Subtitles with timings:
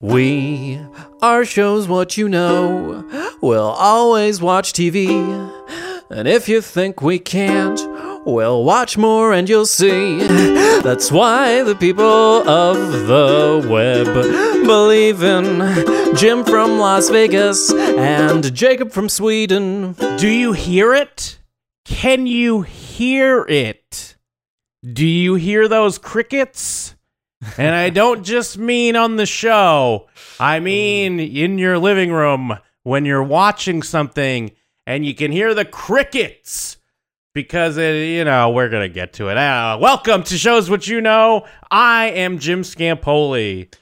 [0.00, 0.78] We
[1.22, 3.02] are shows what you know.
[3.40, 5.08] We'll always watch TV.
[6.10, 7.80] And if you think we can't,
[8.26, 10.18] we'll watch more and you'll see.
[10.82, 14.04] That's why the people of the web
[14.66, 19.94] believe in Jim from Las Vegas and Jacob from Sweden.
[20.18, 21.38] Do you hear it?
[21.86, 24.16] Can you hear it?
[24.84, 26.95] Do you hear those crickets?
[27.58, 30.08] And I don't just mean on the show.
[30.38, 34.52] I mean in your living room when you're watching something
[34.86, 36.76] and you can hear the crickets
[37.34, 39.36] because it, you know we're gonna get to it.
[39.36, 41.46] Uh, welcome to shows what you know.
[41.70, 43.72] I am Jim Scampoli.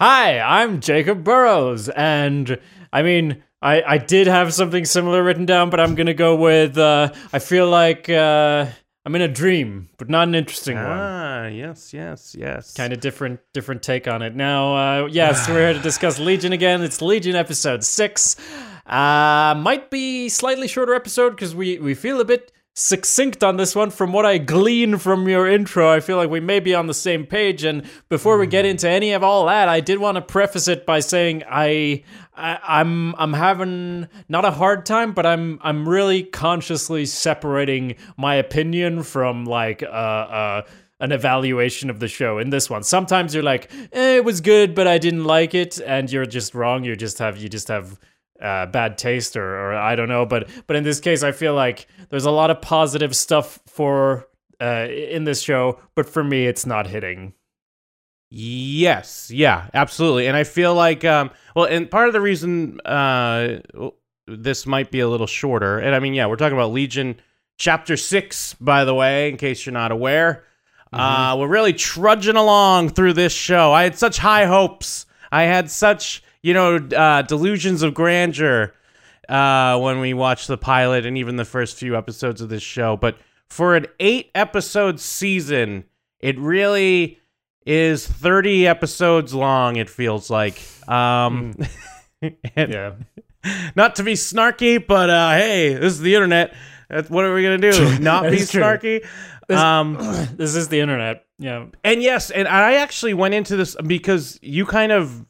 [0.00, 2.58] Hi, I'm Jacob Burrows, and
[2.92, 3.42] I mean.
[3.64, 6.76] I, I did have something similar written down, but I'm gonna go with.
[6.76, 8.66] Uh, I feel like uh,
[9.04, 10.86] I'm in a dream, but not an interesting one.
[10.86, 12.72] Ah, yes, yes, yes.
[12.74, 14.36] Kind of different, different take on it.
[14.36, 16.82] Now, uh, yes, we're here to discuss Legion again.
[16.82, 18.36] It's Legion episode six.
[18.86, 23.74] Uh, might be slightly shorter episode because we we feel a bit succinct on this
[23.74, 23.90] one.
[23.90, 26.94] From what I glean from your intro, I feel like we may be on the
[26.94, 27.64] same page.
[27.64, 30.86] And before we get into any of all that, I did want to preface it
[30.86, 36.22] by saying I, I I'm I'm having not a hard time, but I'm I'm really
[36.22, 40.62] consciously separating my opinion from like uh uh
[41.00, 42.84] an evaluation of the show in this one.
[42.84, 46.54] Sometimes you're like, eh, it was good, but I didn't like it, and you're just
[46.54, 46.84] wrong.
[46.84, 47.98] You just have you just have
[48.42, 50.26] uh, bad taste, or, or I don't know.
[50.26, 54.28] But but in this case, I feel like there's a lot of positive stuff for
[54.60, 57.34] uh, in this show, but for me, it's not hitting.
[58.28, 60.26] Yes, yeah, absolutely.
[60.26, 63.60] And I feel like, um, well, and part of the reason uh,
[64.26, 67.16] this might be a little shorter, and I mean, yeah, we're talking about Legion
[67.58, 70.44] chapter six, by the way, in case you're not aware.
[70.94, 73.72] Uh, we're really trudging along through this show.
[73.72, 75.06] I had such high hopes.
[75.30, 78.74] I had such, you know, uh, delusions of grandeur
[79.28, 82.96] uh, when we watched the pilot and even the first few episodes of this show.
[82.96, 83.16] But
[83.48, 85.84] for an eight episode season,
[86.20, 87.18] it really
[87.64, 90.60] is 30 episodes long, it feels like.
[90.88, 91.54] Um,
[92.22, 92.94] and Yeah,
[93.76, 96.54] not to be snarky, but uh, hey, this is the internet.
[96.88, 97.98] That's, what are we going to do?
[98.00, 98.60] Not be true.
[98.60, 99.06] snarky?
[99.48, 99.94] Um,
[100.36, 101.24] this is the internet.
[101.38, 105.24] Yeah, and yes, and I actually went into this because you kind of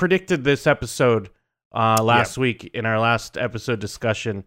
[0.00, 1.28] predicted this episode
[1.74, 4.44] uh, last week in our last episode discussion.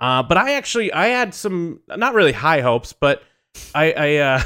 [0.00, 3.22] Uh, but I actually I had some not really high hopes, but
[3.72, 4.42] I I uh,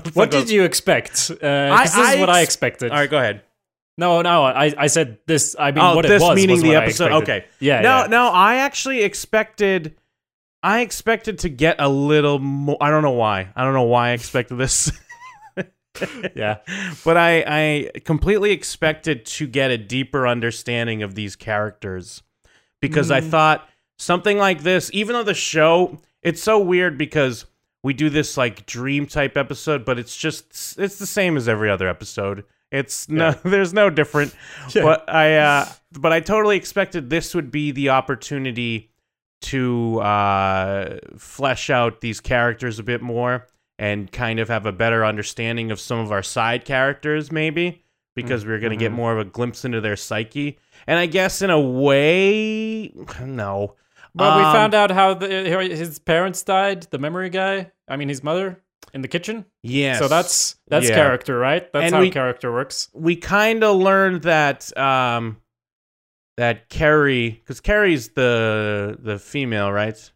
[0.14, 1.30] what did you expect?
[1.32, 2.92] Uh, 'cause this is what I expected.
[2.92, 3.42] All right, go ahead.
[3.98, 5.54] No, no, I, I said this.
[5.58, 7.12] I mean, Oh, what this it was meaning was the episode.
[7.22, 7.44] Okay.
[7.58, 7.80] Yeah.
[7.82, 8.06] no, yeah.
[8.06, 9.96] no, I actually expected.
[10.62, 12.78] I expected to get a little more.
[12.80, 13.48] I don't know why.
[13.56, 14.90] I don't know why I expected this.
[16.34, 16.58] Yeah.
[17.04, 22.22] but I, I completely expected to get a deeper understanding of these characters
[22.80, 23.68] because I thought
[23.98, 27.46] something like this, even though the show, it's so weird because
[27.82, 31.70] we do this like dream type episode, but it's just it's the same as every
[31.70, 32.44] other episode.
[32.70, 34.34] It's no, there's no different.
[34.74, 34.82] Yeah.
[34.82, 38.90] But I, uh, but I totally expected this would be the opportunity
[39.42, 43.46] to uh, flesh out these characters a bit more
[43.80, 47.82] and kind of have a better understanding of some of our side characters, maybe
[48.14, 50.58] because we are going to get more of a glimpse into their psyche.
[50.86, 52.92] And I guess in a way,
[53.24, 53.74] no.
[54.14, 56.82] Well, we Um, found out how the, his parents died.
[56.90, 57.70] The memory guy.
[57.88, 58.60] I mean, his mother
[58.92, 59.44] in the kitchen.
[59.62, 59.98] Yes.
[59.98, 60.96] So that's that's Yeah.
[60.96, 61.72] character, right?
[61.72, 62.88] That's And how we- character works.
[62.92, 65.38] we kind of learned that um
[66.36, 70.10] that Carrie, because Carrie's the the female, right?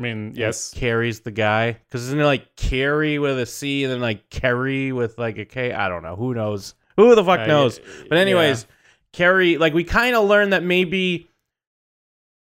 [0.00, 0.72] I mean, yes.
[0.74, 1.72] Carrie's the guy.
[1.72, 5.44] Because isn't it like Carrie with a C and then like Kerry with like a
[5.44, 5.72] K?
[5.72, 6.16] I don't know.
[6.16, 6.74] Who knows?
[6.96, 7.80] Who the fuck Uh, knows?
[8.08, 8.66] But anyways,
[9.12, 11.28] Carrie, like we kind of learned that maybe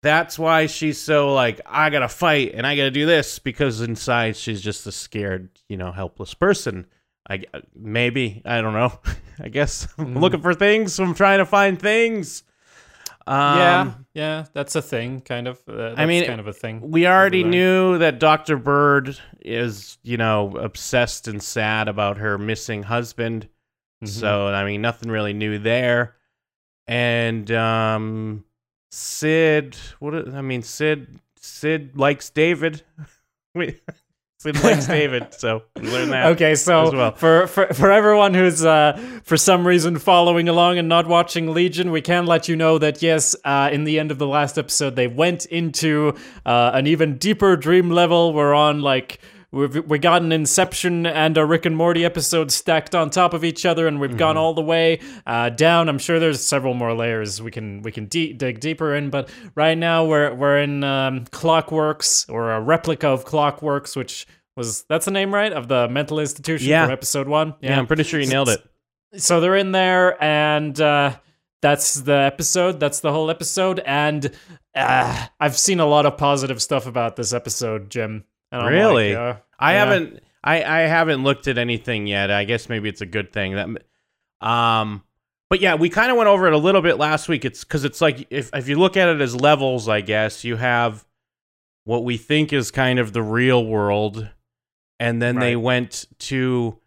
[0.03, 4.37] that's why she's so like I gotta fight and I gotta do this because inside
[4.37, 6.87] she's just a scared, you know, helpless person.
[7.29, 7.45] I
[7.75, 8.99] maybe I don't know.
[9.43, 10.21] I guess I'm Mm.
[10.21, 10.99] looking for things.
[10.99, 12.45] I'm trying to find things.
[13.31, 15.59] Um, yeah, yeah, that's a thing, kind of.
[15.69, 16.81] Uh, that's mean, kind of a thing.
[16.91, 18.57] we already knew that Dr.
[18.57, 23.49] Bird is, you know, obsessed and sad about her missing husband.
[24.03, 24.09] Mhm.
[24.09, 26.17] So, I mean, nothing really new there.
[26.89, 28.45] And um
[28.91, 32.83] Sid, what i- I mean, Sid Sid likes David.
[33.55, 33.81] Wait,
[34.41, 36.33] Sid likes David, so we learned that.
[36.33, 37.13] Okay, so well.
[37.13, 41.91] for, for for everyone who's uh, for some reason following along and not watching Legion,
[41.91, 44.97] we can let you know that yes, uh, in the end of the last episode,
[44.97, 46.15] they went into
[46.47, 48.33] uh, an even deeper dream level.
[48.33, 49.21] We're on like
[49.53, 53.45] we've we got an Inception and a Rick and Morty episode stacked on top of
[53.45, 55.89] each other, and we've gone all the way uh, down.
[55.89, 59.29] I'm sure there's several more layers we can we can de- dig deeper in, but
[59.55, 64.27] right now we're we're in um, Clockworks or a replica of Clockworks, which
[64.57, 66.85] was that's the name right of the mental institution Yeah.
[66.87, 67.55] from episode one.
[67.61, 68.63] Yeah, I'm pretty sure you nailed it.
[69.17, 71.17] so they're in there and uh
[71.63, 74.31] that's the episode that's the whole episode and
[74.75, 79.15] uh, i've seen a lot of positive stuff about this episode jim Really?
[79.15, 79.79] like, uh, I yeah.
[79.79, 82.31] haven't I, I haven't looked at anything yet.
[82.31, 85.03] I guess maybe it's a good thing that um
[85.49, 87.45] but yeah, we kind of went over it a little bit last week.
[87.45, 90.57] It's cuz it's like if if you look at it as levels, I guess, you
[90.57, 91.05] have
[91.85, 94.29] what we think is kind of the real world
[95.01, 96.79] and then they went to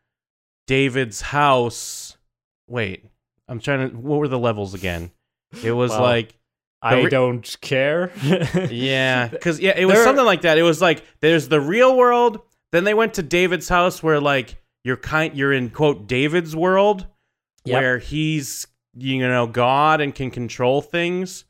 [0.68, 2.16] David's house.
[2.68, 3.06] Wait,
[3.48, 5.12] I'm trying to what were the levels again?
[5.64, 6.36] It was like
[6.84, 8.12] i don't care
[8.70, 10.58] yeah, because yeah, it was There- something like that.
[10.58, 12.40] It was like there's the real world,
[12.72, 17.08] then they went to David's house where like you're kind you're in quote David's world
[17.66, 17.82] Yep.
[17.82, 21.46] where he's you know God and can control things,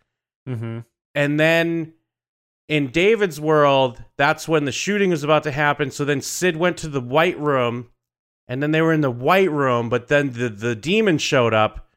[0.48, 0.80] hmm
[1.16, 1.94] and then
[2.70, 5.92] in David's world, that's when the shooting was about to happen.
[5.92, 7.90] So then Sid went to the White Room,
[8.48, 11.90] and then they were in the White Room, but then the the demon showed up,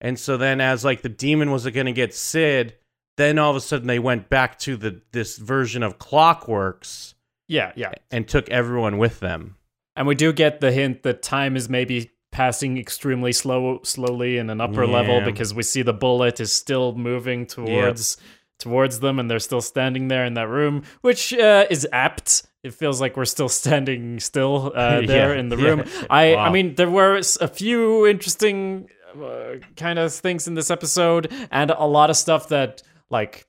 [0.00, 2.74] and so then as like the demon was going to get Sid,
[3.16, 7.14] then all of a sudden they went back to the this version of Clockworks
[7.48, 7.92] yeah yeah.
[8.10, 9.56] and took everyone with them.
[9.96, 14.50] and we do get the hint that time is maybe passing extremely slow slowly in
[14.50, 18.16] an upper level because we see the bullet is still moving towards
[18.58, 22.44] towards them and they're still standing there in that room which uh, is apt.
[22.64, 25.84] It feels like we're still standing still uh, there Yeah, in the room.
[26.08, 26.50] I i Wow.
[26.50, 28.88] mean there were a few interesting
[29.22, 33.46] uh, kind of things in this episode and a lot of stuff that like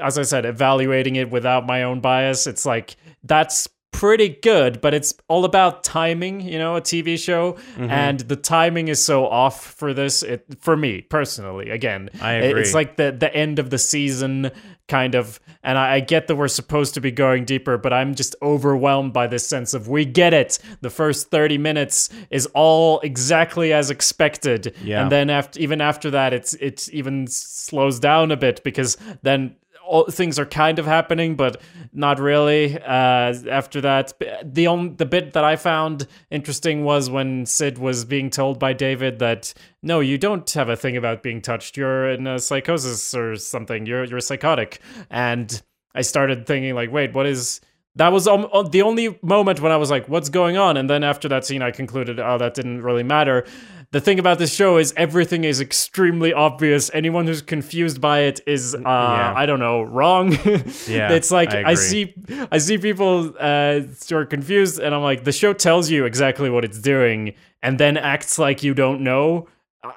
[0.00, 4.92] as I said, evaluating it without my own bias, it's like that's pretty good, but
[4.92, 7.90] it's all about timing, you know, a TV show, Mm-hmm.
[7.90, 10.22] and the timing is so off for this.
[10.24, 12.60] It for me personally, again, I agree.
[12.62, 14.50] it's like the the end of the season
[14.88, 18.14] kind of, and I, I get that we're supposed to be going deeper, but I'm
[18.14, 20.58] just overwhelmed by this sense of we get it.
[20.82, 25.02] The first thirty minutes is all exactly as expected, Yeah.
[25.02, 29.56] and then after even after that, it's it even slows down a bit because then
[29.94, 31.62] all, things are kind of happening, but
[31.92, 32.76] not really.
[32.76, 34.12] Uh, after that,
[34.42, 38.72] the only the bit that I found interesting was when Sid was being told by
[38.72, 41.76] David that no, you don't have a thing about being touched.
[41.76, 43.86] You're in a psychosis or something.
[43.86, 44.80] You're you're psychotic.
[45.10, 45.62] And
[45.94, 47.60] I started thinking like, wait, what is?
[47.94, 50.76] That was um, uh, the only moment when I was like, what's going on?
[50.76, 53.46] And then after that scene, I concluded, oh, that didn't really matter.
[53.94, 56.90] The thing about this show is everything is extremely obvious.
[56.92, 60.36] Anyone who's confused by it is, uh, I don't know, wrong.
[60.88, 62.12] Yeah, it's like I I, see,
[62.50, 66.50] I see people uh, who are confused, and I'm like, the show tells you exactly
[66.50, 69.46] what it's doing, and then acts like you don't know.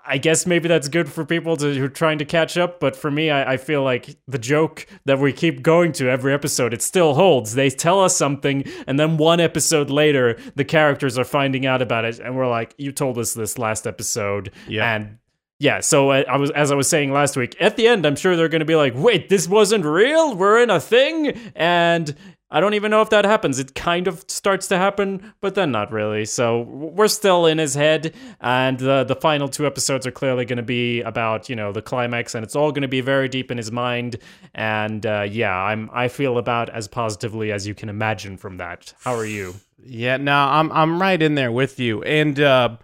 [0.06, 2.95] I- guess maybe that's good for people to, who are trying to catch up, but
[2.95, 6.74] for me, I, I feel like the joke that we keep going to every episode,
[6.74, 7.56] it still holds.
[7.56, 12.06] They tell us something, and then one episode later, the characters are finding out about
[12.06, 14.94] it, and we're like, "You told us this last episode," Yeah.
[14.95, 15.18] and
[15.60, 15.80] yeah.
[15.80, 18.36] So I, I was, as I was saying last week, at the end, I'm sure
[18.36, 20.36] they're going to be like, "Wait, this wasn't real.
[20.36, 22.13] We're in a thing," and
[22.50, 23.60] I don't even know if that happens.
[23.60, 26.24] It kind of starts to happen, but then not really.
[26.24, 30.58] So we're still in his head, and the the final two episodes are clearly going
[30.58, 33.51] to be about you know the climax, and it's all going to be very deep
[33.51, 34.18] in his mind.
[34.56, 38.94] And uh, yeah, I'm I feel about as positively as you can imagine from that.
[39.01, 39.56] How are you?
[39.84, 42.77] Yeah, no, I'm I'm right in there with you, and uh,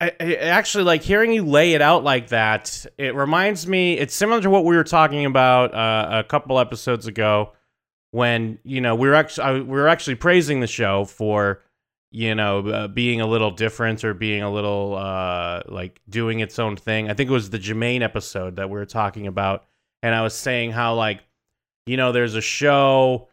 [0.00, 2.86] I, I actually like hearing you lay it out like that.
[2.98, 3.98] It reminds me.
[3.98, 7.52] It's similar to what we were talking about uh, a couple episodes ago,
[8.12, 11.60] when you know we were actually I, we were actually praising the show for
[12.12, 16.58] you know uh, being a little different or being a little uh, like doing its
[16.58, 17.10] own thing.
[17.10, 19.64] I think it was the Jermaine episode that we were talking about,
[20.02, 21.20] and I was saying how like
[21.86, 23.28] you know there's a show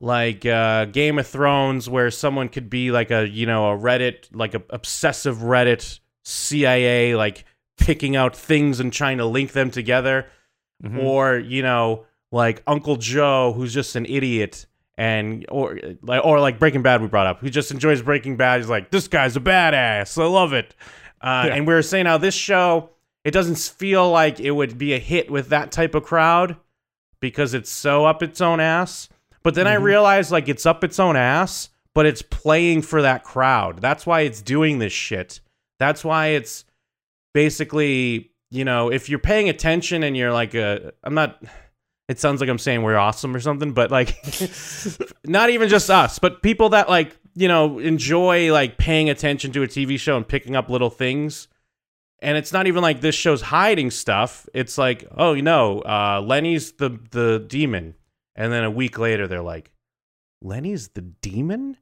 [0.00, 4.28] like uh, Game of Thrones, where someone could be like a you know a Reddit
[4.32, 7.44] like a obsessive Reddit CIA like
[7.78, 10.26] picking out things and trying to link them together,
[10.84, 11.02] Mhm.
[11.02, 14.66] or you know like Uncle Joe who's just an idiot
[14.98, 18.60] and or like or like Breaking Bad we brought up who just enjoys Breaking Bad.
[18.60, 20.20] He's like this guy's a badass.
[20.20, 20.74] I love it.
[21.20, 21.54] Uh, Yeah.
[21.54, 22.90] And we were saying how this show
[23.24, 26.56] it doesn't feel like it would be a hit with that type of crowd
[27.20, 29.08] because it's so up its own ass.
[29.44, 29.82] But then I Mhm.
[29.82, 33.80] realized like it's up its own ass, but it's playing for that crowd.
[33.80, 35.38] That's why it's doing this shit.
[35.78, 36.64] That's why it's
[37.34, 41.42] basically, you know, if you're paying attention and you're like a I'm not
[42.12, 44.22] it sounds like I'm saying we're awesome or something, but like
[45.24, 49.62] not even just us, but people that like, you know, enjoy like paying attention to
[49.62, 51.48] a TV show and picking up little things.
[52.20, 54.46] And it's not even like this show's hiding stuff.
[54.52, 57.94] It's like, oh, you know, uh, Lenny's the the demon,
[58.36, 59.72] and then a week later they're like,
[60.42, 61.78] Lenny's the demon,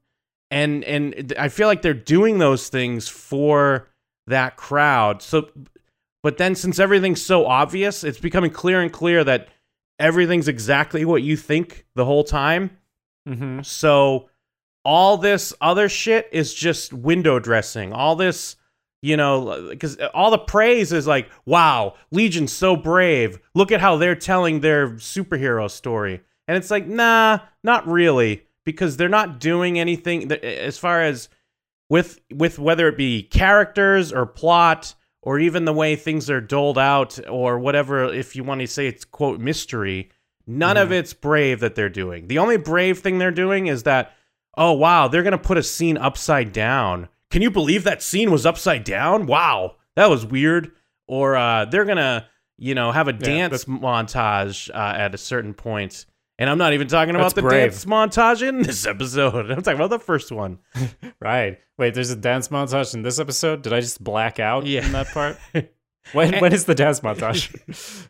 [0.48, 3.88] and and I feel like they're doing those things for
[4.28, 5.22] that crowd.
[5.22, 5.50] So,
[6.22, 9.48] but then since everything's so obvious, it's becoming clear and clear that
[10.00, 12.76] everything's exactly what you think the whole time.
[13.28, 13.62] Mm-hmm.
[13.62, 14.28] So
[14.84, 17.92] all this other shit is just window dressing.
[17.92, 18.56] All this,
[19.02, 23.38] you know, because all the praise is like, wow, Legion's so brave.
[23.54, 26.22] Look at how they're telling their superhero story.
[26.48, 31.28] And it's like, nah, not really, because they're not doing anything that, as far as
[31.88, 36.78] with with whether it be characters or plot or even the way things are doled
[36.78, 40.10] out or whatever if you want to say it's quote mystery
[40.46, 42.26] none of it's brave that they're doing.
[42.26, 44.12] The only brave thing they're doing is that
[44.56, 47.08] oh wow they're gonna put a scene upside down.
[47.30, 49.26] Can you believe that scene was upside down?
[49.26, 50.72] Wow that was weird.
[51.06, 56.06] Or uh, they're gonna you know have a dance montage uh, at a certain point
[56.40, 57.70] and i'm not even talking about That's the brave.
[57.70, 60.58] dance montage in this episode i'm talking about the first one
[61.22, 61.58] Right.
[61.76, 63.60] Wait, there's a dance montage in this episode.
[63.60, 64.86] Did I just black out Yeah.
[64.86, 65.36] in that part?
[66.14, 68.08] When when is the dance montage?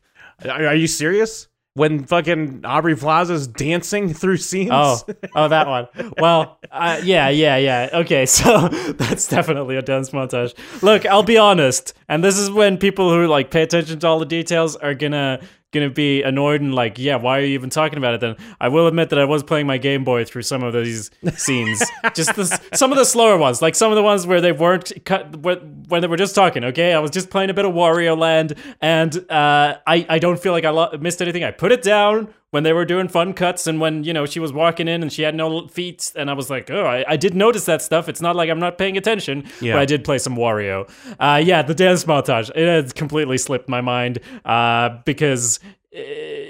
[0.48, 1.48] Are, are you serious?
[1.74, 4.70] When fucking Aubrey Plaza's dancing through scenes?
[4.72, 4.98] Oh,
[5.34, 5.88] oh, that one.
[6.18, 7.90] Well, uh, yeah, yeah, yeah.
[7.92, 10.54] Okay, so that's definitely a dance montage.
[10.82, 14.18] Look, I'll be honest, and this is when people who like pay attention to all
[14.20, 15.40] the details are gonna
[15.72, 18.20] gonna be annoyed and like, yeah, why are you even talking about it?
[18.20, 21.10] Then I will admit that I was playing my Game Boy through some of these
[21.36, 21.82] scenes,
[22.14, 24.92] just the, some of the slower ones, like some of the ones where they weren't
[25.04, 26.64] cut when when they were just talking.
[26.64, 30.40] Okay, I was just playing a bit of Wario Land, and uh, I I don't
[30.40, 31.44] feel like I lo- missed anything.
[31.44, 34.40] I put it down when they were doing fun cuts and when you know she
[34.40, 37.16] was walking in and she had no feet and i was like oh i, I
[37.16, 39.74] did notice that stuff it's not like i'm not paying attention Yeah.
[39.74, 40.88] but i did play some wario
[41.18, 45.60] uh, yeah the dance montage it had completely slipped my mind uh, because
[45.96, 46.00] uh,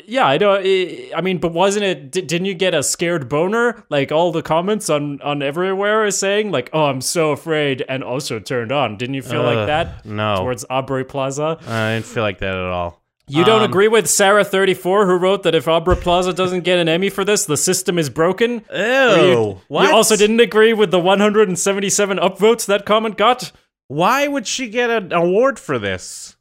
[0.07, 3.29] yeah i don't uh, i mean but wasn't it di- didn't you get a scared
[3.29, 7.85] boner like all the comments on on everywhere are saying like oh i'm so afraid
[7.89, 10.37] and also turned on didn't you feel like that no.
[10.37, 13.00] towards aubrey plaza I didn't feel like that at all.
[13.31, 16.89] You don't Um, agree with Sarah34, who wrote that if Aubrey Plaza doesn't get an
[16.89, 18.65] Emmy for this, the system is broken?
[18.73, 18.79] Ew.
[18.81, 19.89] you, what?
[19.89, 23.53] you also didn't agree with the 177 upvotes that comment got?
[23.89, 26.37] Why would she get an award for this?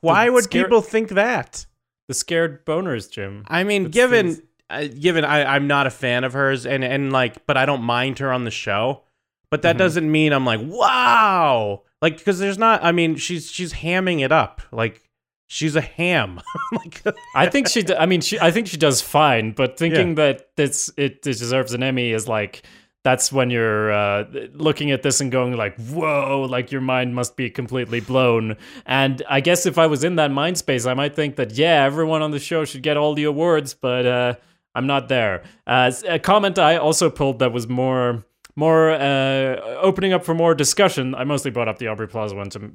[0.00, 1.66] Why The would scare- people think that?
[2.08, 3.44] The scared boners, Jim.
[3.48, 7.12] I mean, That's given uh, given I, I'm not a fan of hers, and and
[7.12, 9.02] like, but I don't mind her on the show.
[9.50, 9.78] But that Mhm.
[9.78, 12.82] doesn't mean I'm like, wow, like because there's not.
[12.84, 15.02] I mean, she's she's hamming it up, like
[15.46, 16.40] she's a ham.
[16.72, 17.02] like,
[17.34, 17.84] I think she.
[17.94, 18.38] I mean, she.
[18.38, 22.62] I think she does fine, but thinking that this it deserves an Emmy is like
[23.06, 24.24] that's when you're uh,
[24.54, 28.56] looking at this and going like, "Whoa!" Like your mind must be completely blown.
[28.84, 31.84] And I guess if I was in that mind space, I might think that yeah,
[31.84, 34.34] everyone on the show should get all the awards, but uh,
[34.74, 35.44] I'm not there.
[35.68, 38.24] Uh, a comment I also pulled that was more.
[38.58, 41.14] More uh, opening up for more discussion.
[41.14, 42.72] I mostly brought up the Aubrey Plaza one to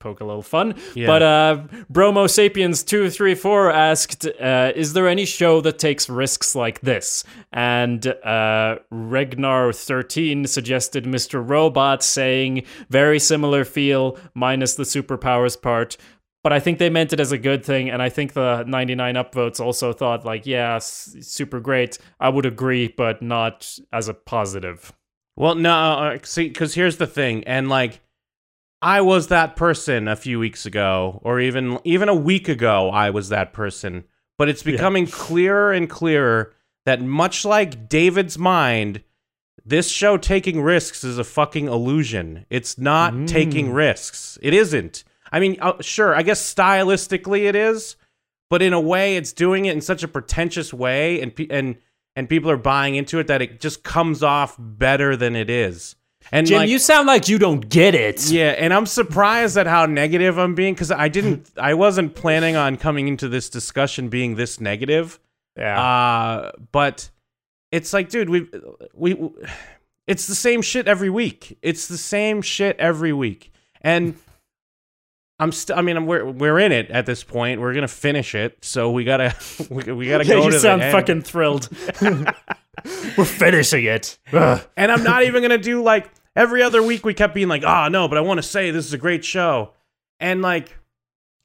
[0.00, 1.06] poke a little fun, Yeah.
[1.06, 6.08] but uh, Bromo Sapiens two three four asked, uh, "Is there any show that takes
[6.08, 7.22] risks like this?"
[7.52, 11.40] And uh, Regnar thirteen suggested Mr.
[11.48, 15.96] Robot, saying, "Very similar feel, minus the superpowers part."
[16.42, 19.14] But I think they meant it as a good thing, and I think the 99
[19.14, 21.98] upvotes also thought, like, yeah, s- super great.
[22.18, 24.90] I would agree, but not as a positive.
[25.40, 28.02] Well, no, uh, see, because here's the thing, and like,
[28.82, 33.08] I was that person a few weeks ago, or even even a week ago, I
[33.08, 34.04] was that person.
[34.36, 36.52] But it's becoming clearer and clearer
[36.84, 39.02] that much like David's mind,
[39.64, 42.44] this show taking risks is a fucking illusion.
[42.50, 44.38] It's not taking risks.
[44.42, 45.04] It isn't.
[45.32, 47.96] I mean, uh, sure, I guess stylistically it is,
[48.50, 51.76] but in a way, it's doing it in such a pretentious way, and pe- and
[52.16, 55.96] and people are buying into it that it just comes off better than it is.
[56.32, 58.30] And Jim, like, you sound like you don't get it.
[58.30, 62.56] yeah, and I'm surprised at how negative I'm being because I didn't, I wasn't planning
[62.56, 65.18] on coming into this discussion being this negative.
[65.56, 65.82] Yeah.
[65.82, 67.10] Uh, but
[67.72, 68.48] it's like, dude, we
[68.94, 69.30] we
[70.06, 71.58] it's the same shit every week.
[71.62, 74.14] It's the same shit every week, and
[75.40, 75.76] I'm still.
[75.76, 77.60] I mean, I'm, we're we're in it at this point.
[77.60, 79.34] We're gonna finish it, so we gotta
[79.70, 80.92] we, we gotta yeah, go you to sound the end.
[80.92, 81.68] fucking thrilled.
[83.16, 84.18] We're finishing it.
[84.32, 84.62] Ugh.
[84.76, 87.04] And I'm not even gonna do like every other week.
[87.04, 89.24] We kept being like, "Oh no," but I want to say this is a great
[89.24, 89.72] show,
[90.18, 90.78] and like,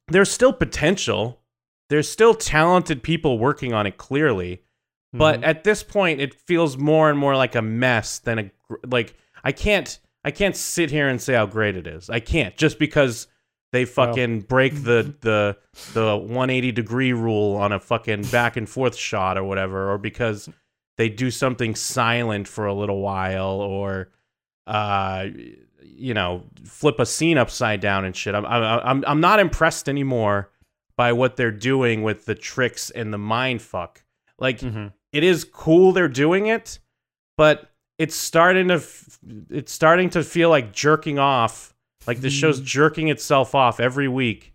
[0.08, 1.42] there's still potential.
[1.90, 4.62] there's still talented people working on it clearly.
[5.14, 5.48] But Mhm.
[5.48, 8.52] at this point, it feels more and more like a mess than a
[8.88, 9.16] like.
[9.44, 12.10] I can't I can't sit here and say how great it is.
[12.10, 13.28] I can't just because
[13.76, 15.58] they fucking break the the
[15.94, 20.50] the 180 degree rule on a fucking back and forth shot or whatever, or because
[20.98, 24.10] they do something silent for a little while, or
[24.66, 25.28] uh,
[25.84, 28.34] you know, flip a scene upside down and shit.
[28.34, 30.50] I'm I'm I'm, not impressed anymore
[30.98, 34.04] by what they're doing with the tricks and the mind fuck.
[34.40, 34.94] Like Mhm.
[35.12, 36.80] it is cool they're doing it,
[37.38, 41.75] but it's starting to f- it's starting to feel like jerking off.
[42.08, 44.54] Like the show's jerking itself off every week,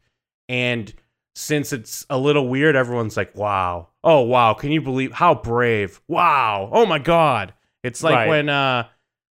[0.49, 0.93] and
[1.35, 6.01] since it's a little weird, everyone's like, "Wow, oh wow, can you believe how brave?
[6.09, 8.29] Wow, oh my god!" It's like Right.
[8.29, 8.87] when uh,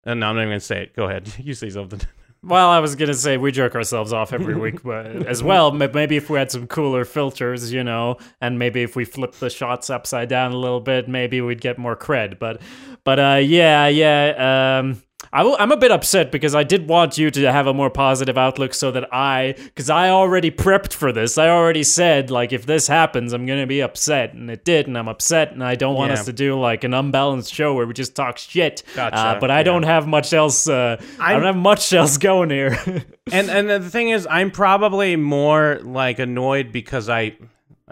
[0.05, 0.95] uh, no, I'm not even gonna say it.
[0.95, 2.01] Go ahead, you say something.
[2.43, 6.15] Well, I was gonna say we jerk ourselves off every week, but as well, maybe
[6.17, 9.89] if we had some cooler filters, you know, and maybe if we flip the shots
[9.89, 12.37] upside down a little bit, maybe we'd get more cred.
[12.37, 12.61] But,
[13.03, 14.79] but uh, yeah, yeah.
[14.79, 15.01] Um,
[15.37, 17.89] I w- I'm a bit upset because I did want you to have a more
[17.91, 21.37] positive outlook, so that I, because I already prepped for this.
[21.37, 24.97] I already said like if this happens, I'm gonna be upset, and it did, and
[24.97, 26.19] I'm upset, and I don't want Yeah.
[26.19, 28.81] us to do like an unbalanced show where we just talk shit.
[28.95, 29.63] Gotcha, Uh, but I yeah.
[29.63, 30.67] don't have much else.
[30.67, 32.71] Uh, I don't have much else going here.
[33.31, 37.37] and and the thing is, I'm probably more like annoyed because I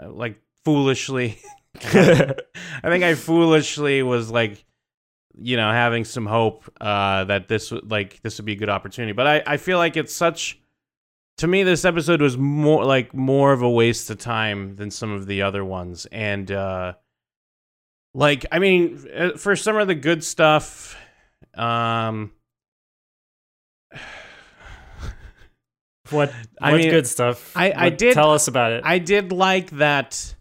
[0.04, 1.38] like foolishly.
[1.84, 2.34] I
[2.90, 4.64] think I foolishly was like,
[5.40, 8.68] you know, having some hope uh, that this would like this would be a good
[8.70, 9.12] opportunity.
[9.12, 10.58] But I I feel like it's such.
[11.38, 15.12] To me, this episode was more like more of a waste of time than some
[15.12, 16.94] of the other ones, and uh,
[18.14, 20.96] like I mean, uh, for some of the good stuff,
[21.54, 22.32] um,
[26.10, 26.32] What?
[26.60, 27.56] I mean, good stuff?
[27.56, 28.82] I- I What- did- tell us about it.
[28.84, 30.34] I did like that.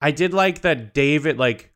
[0.00, 1.72] I did like that David like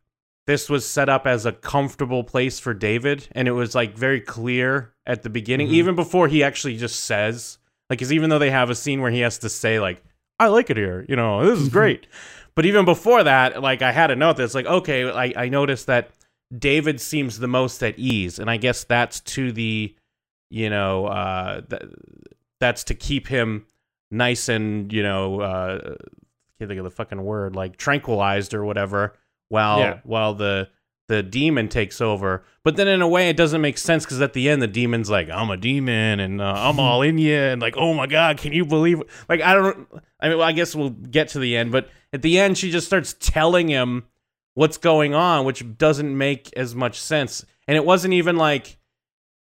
[0.47, 4.20] this was set up as a comfortable place for David, and it was like very
[4.20, 5.73] clear at the beginning, Mhm.
[5.73, 9.11] even before he actually just says like, because even though they have a scene where
[9.11, 10.02] he has to say like,
[10.38, 12.06] "I like it here," you know, this is great.
[12.56, 15.87] but even before that, like I had a note that's like, okay, I I noticed
[15.87, 16.11] that
[16.57, 19.94] David seems the most at ease, and I guess that's to the,
[20.50, 21.83] you know, uh, th-
[22.61, 23.66] that's to keep him
[24.12, 25.79] nice and you know uh
[26.59, 29.14] can't think of the fucking word like tranquilized or whatever
[29.50, 29.98] while Yeah.
[30.04, 30.68] while the
[31.08, 34.32] the demon takes over but then in a way it doesn't make sense because at
[34.32, 37.60] the end the demon's like i'm a demon and uh, i'm all in you and
[37.60, 39.08] like oh my god can you believe it?
[39.28, 39.88] like i don't
[40.20, 42.70] i mean well, i guess we'll get to the end but at the end she
[42.70, 44.04] just starts telling him
[44.54, 48.78] what's going on which doesn't make as much sense and it wasn't even like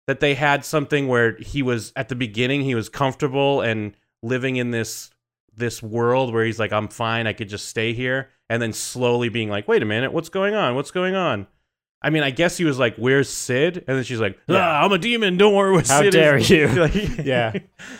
[0.08, 3.94] that they had something where he was at the beginning he was comfortable and
[4.24, 5.10] living in this
[5.54, 9.30] this world where he's like I'm fine I could just stay here and then slowly
[9.30, 11.46] being like wait a minute what's going on what's going on
[12.02, 14.84] I mean I guess he was like where's Sid and then she's like ah, Yeah.
[14.84, 16.48] I'm a demon don't worry what How Sid dare is.
[16.56, 16.66] you.
[16.68, 17.52] Like- yeah,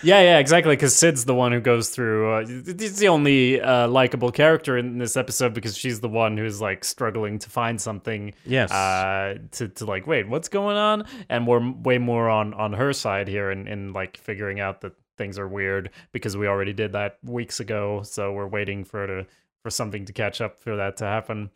[0.03, 0.75] yeah, yeah, exactly.
[0.75, 2.33] Because Sid's the one who goes through.
[2.33, 6.61] Uh, he's the only uh, likable character in this episode because she's the one who's
[6.63, 8.33] like struggling to find something.
[8.47, 8.71] Yes.
[8.73, 11.05] Uh, to to like, wait, what's going on?
[11.29, 14.95] And we're way more on on her side here in in like figuring out that
[15.19, 18.01] things are weird because we already did that weeks ago.
[18.03, 19.27] So we're waiting for her to
[19.63, 21.51] for something to catch up for that to happen.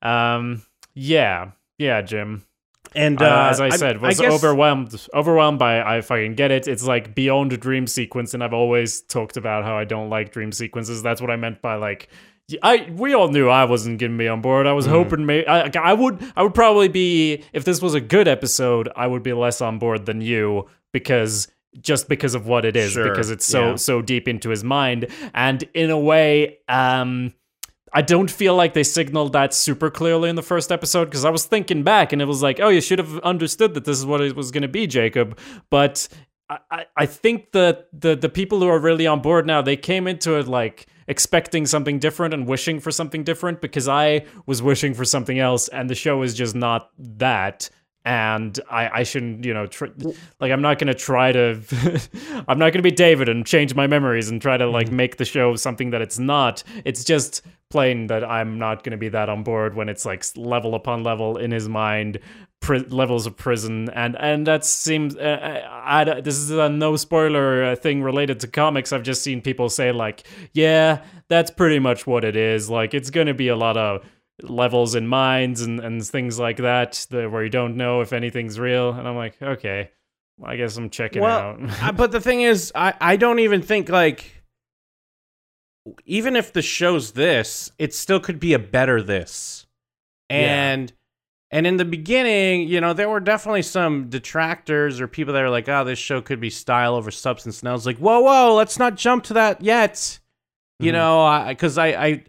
[0.00, 0.62] Um,
[0.94, 2.44] yeah, yeah, Jim.
[2.94, 4.94] and Uh, uh, as I said, was guess- overwhelmed.
[5.14, 6.68] Overwhelmed by I fucking get it.
[6.68, 10.32] It's like beyond a dream sequence, and I've always talked about how I don't like
[10.32, 11.02] dream sequences.
[11.02, 12.08] That's what I meant by like.
[12.62, 14.66] I we all knew I wasn't gonna be on board.
[14.66, 18.00] I was hoping maybe I, I would I would probably be if this was a
[18.00, 18.90] good episode.
[18.94, 21.48] I would be less on board than you because
[21.80, 23.76] just because of what it is Sure, because it's so yeah.
[23.76, 27.32] so deep into his mind and in a way um
[27.92, 31.30] I don't feel like they signaled that super clearly in the first episode because I
[31.30, 34.06] was thinking back and it was like, oh, you should have understood that this is
[34.06, 35.38] what it was going to be, Jacob.
[35.70, 36.08] But
[36.48, 40.06] I, I- think that the the people who are really on board now, they came
[40.06, 44.94] into it like expecting something different and wishing for something different because I was wishing
[44.94, 47.68] for something else and the show is just not that.
[48.04, 49.86] And I, I shouldn't, you know, tr-
[50.40, 51.60] like I'm not gonna try to,
[52.48, 55.24] I'm not gonna be David and change my memories and try to like make the
[55.24, 56.64] show something that it's not.
[56.84, 60.74] It's just plain that I'm not gonna be that on board when it's like level
[60.74, 62.18] upon level in his mind,
[62.60, 65.16] pri- levels of prison, and and that seems.
[65.16, 68.92] Uh, I, I- this is a no spoiler uh, thing related to comics.
[68.92, 72.68] I've just seen people say like, yeah, that's pretty much what it is.
[72.68, 74.04] Like it's gonna be a lot of
[74.42, 78.58] levels in minds and, and things like that, that where you don't know if anything's
[78.58, 78.90] real.
[78.90, 79.90] And I'm like, okay,
[80.42, 81.60] I guess I'm checking well, out.
[81.96, 84.42] But the thing is, I I don't even think like
[86.04, 89.66] even if the show's this, it still could be a better this.
[90.30, 90.92] And
[91.50, 95.50] and in the beginning, you know, there were definitely some detractors or people that are
[95.50, 98.54] like, "Oh, this show could be style over substance." And I was like, "Whoa, whoa,
[98.54, 100.18] let's not jump to that yet."
[100.78, 100.94] You Mhm.
[100.94, 102.24] know, because I, I, e-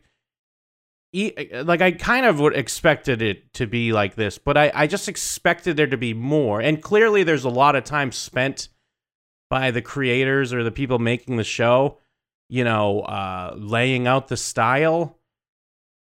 [1.13, 5.07] like, I kind of would expected it to be like this, but I, I just
[5.07, 6.59] expected there to be more.
[6.59, 8.69] And clearly, there's a lot of time spent
[9.49, 11.99] by the creators or the people making the show,
[12.49, 15.19] you know, uh, laying out the style,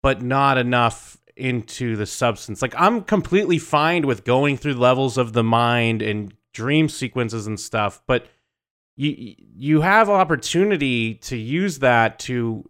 [0.01, 2.61] but not enough into the substance.
[2.61, 7.59] Like, I'm completely fine with going through levels of the mind and dream sequences and
[7.59, 8.27] stuff, but
[8.95, 12.63] you you have opportunity to use that to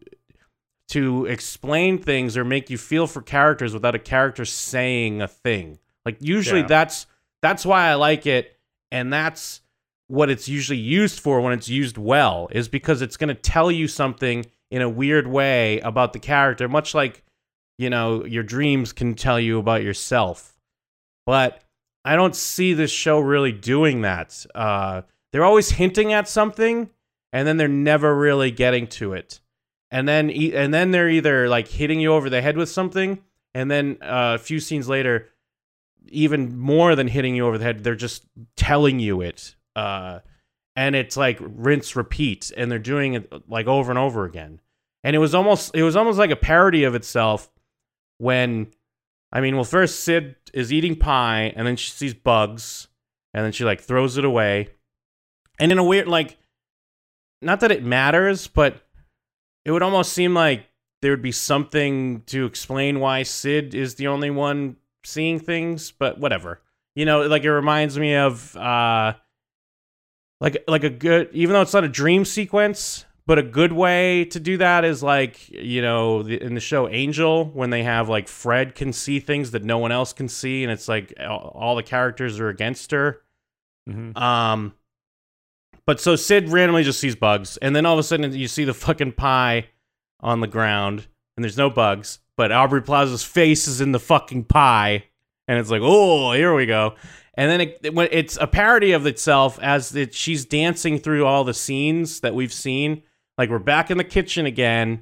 [0.89, 5.79] to explain things or make you feel for characters without a character saying a thing.
[6.05, 6.67] Like usually Yeah.
[6.67, 7.07] that's
[7.41, 8.57] that's why I like it
[8.91, 9.61] and that's
[10.07, 13.71] what it's usually used for when it's used well is because it's going to tell
[13.71, 17.23] you something in a weird way about the character much like
[17.77, 20.55] you know your dreams can tell you about yourself.
[21.25, 21.61] But
[22.05, 24.45] I don't see this show really doing that.
[24.53, 26.89] Uh they're always hinting at something
[27.31, 29.39] and then they're never really getting to it
[29.93, 33.19] and then and then they're either like hitting you over the head with something
[33.53, 35.29] and then uh, a few scenes later
[36.09, 38.25] even more than hitting you over the head they're just
[38.57, 40.19] telling you it uh,
[40.75, 44.59] and it's like rinse repeat and they're doing it like over and over again.
[45.03, 47.49] And it was almost it was almost like a parody of itself
[48.19, 48.67] when
[49.31, 52.87] i mean well first sid is eating pie and then she sees bugs
[53.33, 54.69] and then she like throws it away.
[55.59, 56.37] And in a weird like
[57.41, 58.81] not that it matters but
[59.65, 60.65] it would almost seem like
[61.01, 66.19] there would be something to explain why sid is the only one seeing things but
[66.19, 66.61] whatever
[66.95, 69.13] you know like it reminds me of uh
[70.39, 74.25] like like a good even though it's not a dream sequence but a good way
[74.25, 78.09] to do that is like you know the, in the show angel when they have
[78.09, 81.51] like fred can see things that no one else can see and it's like all,
[81.55, 83.19] all the characters are against her
[83.89, 84.15] Mhm.
[84.17, 84.73] um,
[85.85, 88.63] but so Sid randomly just sees bugs, and then all of a sudden you see
[88.63, 89.67] the fucking pie
[90.19, 94.45] on the ground, and there's no bugs, but Aubrey Plaza's face is in the fucking
[94.45, 95.05] pie,
[95.47, 96.95] and it's like, oh, here we go.
[97.35, 101.43] And then it, it- it's a parody of itself as it, she's dancing through all
[101.43, 103.01] the scenes that we've seen.
[103.37, 105.01] Like we're back in the kitchen again,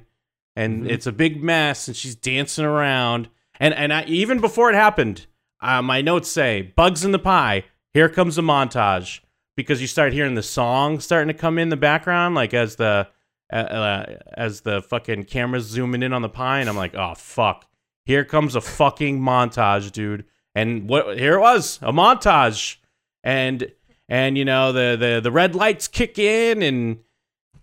[0.56, 0.90] and Mhm.
[0.90, 3.28] it's a big mess, and she's dancing around.
[3.60, 5.26] And and I, even before it happened,
[5.60, 7.64] uh, my notes say bugs in the pie.
[7.92, 9.20] Here comes a montage
[9.56, 13.08] because you start hearing the song starting to come in the background, like as the
[13.52, 17.14] uh, uh, as the fucking camera's zooming in on the pie, and I'm like, oh
[17.14, 17.66] fuck,
[18.04, 20.24] here comes a fucking montage, dude.
[20.54, 22.76] And what here it was a montage,
[23.22, 23.70] and
[24.08, 26.98] and you know the the the red lights kick in and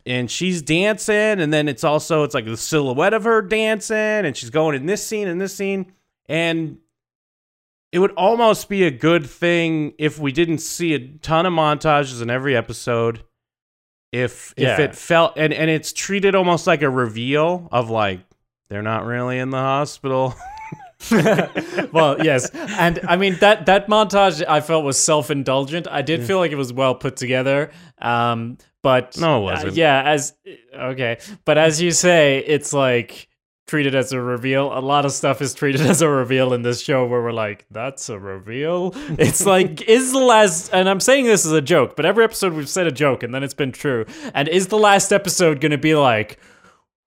[0.05, 4.35] and she's dancing and then it's also it's like the silhouette of her dancing and
[4.35, 5.91] she's going in this scene and this scene.
[6.27, 6.77] And
[7.91, 12.21] it would almost be a good thing if we didn't see a ton of montages
[12.21, 13.23] in every episode.
[14.11, 18.21] If if it felt and and it's treated almost like a reveal of like
[18.69, 20.35] they're not really in the hospital.
[21.91, 25.87] Well, yes, and I mean that that montage I felt was self indulgent.
[25.89, 29.75] I did feel like it was well put together, um, but No, it uh, wasn't.
[29.75, 30.33] yeah, as
[30.75, 33.28] okay, but as you say, it's like
[33.69, 34.77] treated as a reveal.
[34.77, 37.65] A lot of stuff is treated as a reveal in this show, where we're like,
[37.71, 41.95] "That's a reveal." It's like, is the last, and I'm saying this as a joke,
[41.95, 44.05] but every episode we've said a joke, and then it's been true.
[44.33, 46.39] And is the last episode going to be like?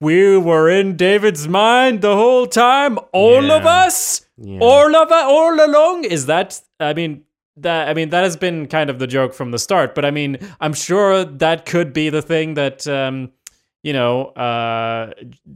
[0.01, 4.59] We were in David's mind the whole time, all of us Yeah.
[4.61, 7.22] all of us, all along is that i mean
[7.57, 10.11] that i mean that has been kind of the joke from the start but i
[10.11, 13.31] mean i'm sure that could be the thing that um
[13.82, 15.10] you know uh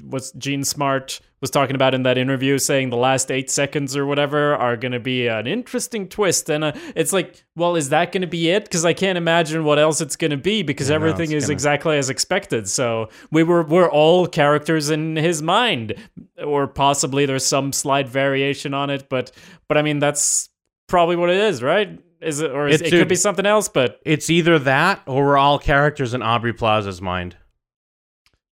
[0.04, 4.04] what's gene smart was talking about in that interview saying the last eight seconds or
[4.04, 8.26] whatever are gonna be an interesting twist and uh, it's like well is that gonna
[8.26, 8.64] be it?
[8.64, 11.52] Because i can't imagine what else it's gonna be because Yeah, everything it's is gonna-
[11.52, 12.68] exactly as expected.
[12.68, 15.94] So we were we're all characters in his mind
[16.44, 19.30] or possibly there's some slight variation on it but
[19.68, 20.48] but i mean that's
[20.88, 22.00] probably what it is right?
[22.20, 25.36] Is it or is, it could be something else but it's either that or we're
[25.36, 27.36] all characters in Aubrey Plaza's mind.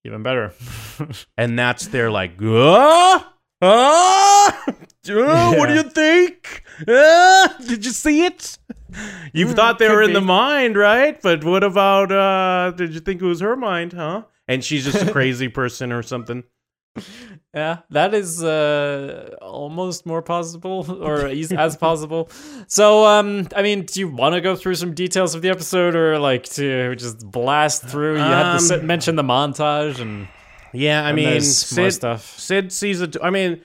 [0.05, 0.53] Even better
[1.37, 4.63] and that's their like, ah, ah,
[5.09, 6.63] uh, what do you think?
[6.87, 8.57] Ah, did you see it?
[9.33, 11.21] You Hmm, thought they were in the mind, right?
[11.21, 12.11] But what about?
[12.11, 14.23] uh Did you think it was her mind, huh?
[14.47, 16.43] And she's just a crazy person or something.
[17.53, 22.29] Yeah, that is uh, almost more possible, or as, as possible.
[22.67, 25.95] So, um, I mean, do you want to go through some details of the episode,
[25.95, 28.15] or like to just blast through?
[28.15, 30.27] You had to Um, sit, mention the montage, and
[30.73, 32.37] Yeah, I And mean, Sid, stuff.
[32.37, 33.09] Sid sees a.
[33.23, 33.61] I mean,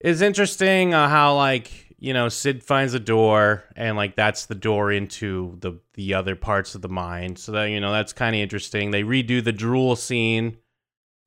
[0.00, 4.54] it's interesting uh, how like you know Sid finds a door and like that's the
[4.54, 7.38] door into the the other parts of the mind.
[7.38, 8.92] So that you know that's kind of interesting.
[8.92, 10.58] They redo the drool scene,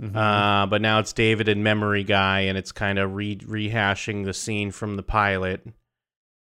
[0.02, 0.16] Mhm.
[0.16, 4.34] uh, but now it's David and Memory Guy, and it's kind of re- rehashing the
[4.34, 5.66] scene from the pilot.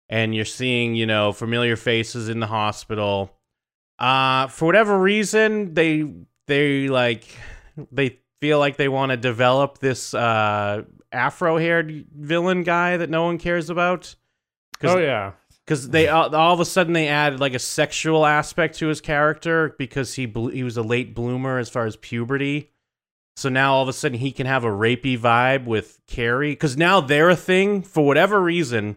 [0.08, 3.36] And you're seeing you know familiar faces in the hospital.
[3.98, 6.04] Uh, for whatever reason, they
[6.46, 7.24] they like
[7.92, 13.38] they feel like they want to develop this uh afro-haired villain guy that no one
[13.38, 14.14] cares about
[14.82, 15.30] oh yeah.
[15.64, 19.00] because they all, all of a sudden they added like a sexual aspect to his
[19.00, 22.70] character because he he was a late bloomer as far as puberty.
[23.36, 26.76] So now all of a sudden he can have a rapey vibe with Carrie because
[26.76, 28.96] now they're a thing for whatever reason,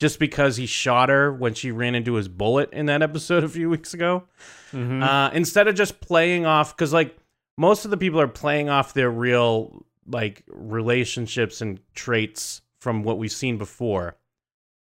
[0.00, 3.48] just because he shot her when she ran into his bullet in that episode a
[3.48, 4.24] few weeks ago.
[4.72, 5.02] Mhm.
[5.02, 7.16] Uh, instead of just playing off, because like
[7.58, 13.18] most of the people are playing off their real like relationships and traits from what
[13.18, 14.16] we've seen before.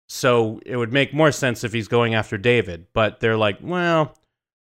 [0.07, 4.15] So it would make more sense if he's going after David, but they're like, well,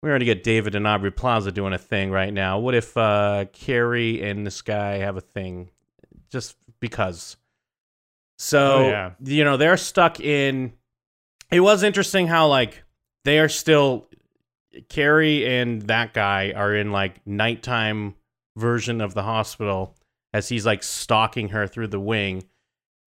[0.06, 2.60] we already get David and Aubrey Plaza doing a thing right now.
[2.60, 5.72] What if uh, Carrie and this guy have a thing?
[6.30, 7.38] Just because.
[8.38, 9.12] So Oh, yeah.
[9.24, 10.74] you know they're stuck in.
[11.52, 12.84] It was interesting how like
[13.24, 14.06] they are still
[14.90, 18.14] Carrie and that guy are in like nighttime
[18.56, 19.96] version of the hospital
[20.36, 22.44] as he's like stalking her through the wing,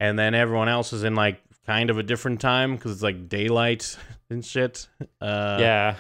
[0.01, 3.29] and then everyone else is in like kind of a different time because it's like
[3.29, 3.97] daylight
[4.31, 4.89] and shit.
[5.21, 5.95] Uh, yeah.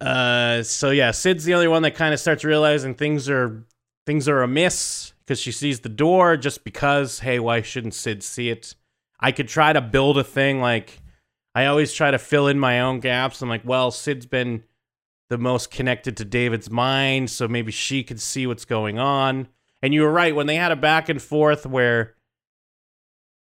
[0.00, 3.64] Uh, so yeah, Sid's the only one that kind of starts realizing things are
[4.06, 7.20] things are amiss because she sees the door just because.
[7.20, 8.74] Hey, why shouldn't Sid see it?
[9.18, 11.00] I could try to build a thing like
[11.54, 13.40] I always try to fill in my own gaps.
[13.40, 14.64] I'm like, well, Sid's been
[15.30, 19.48] the most connected to David's mind, so maybe she could see what's going on.
[19.82, 22.14] And you were right when they had a back and forth where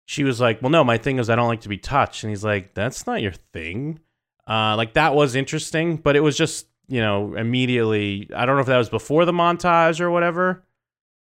[0.07, 2.31] she was like, "Well, no, my thing is I don't like to be touched," and
[2.31, 4.01] he's like, "That's not your thing."
[4.49, 8.29] Uh, like that was interesting, but it was just you know immediately.
[8.35, 10.65] I don't know if that was before the montage or whatever,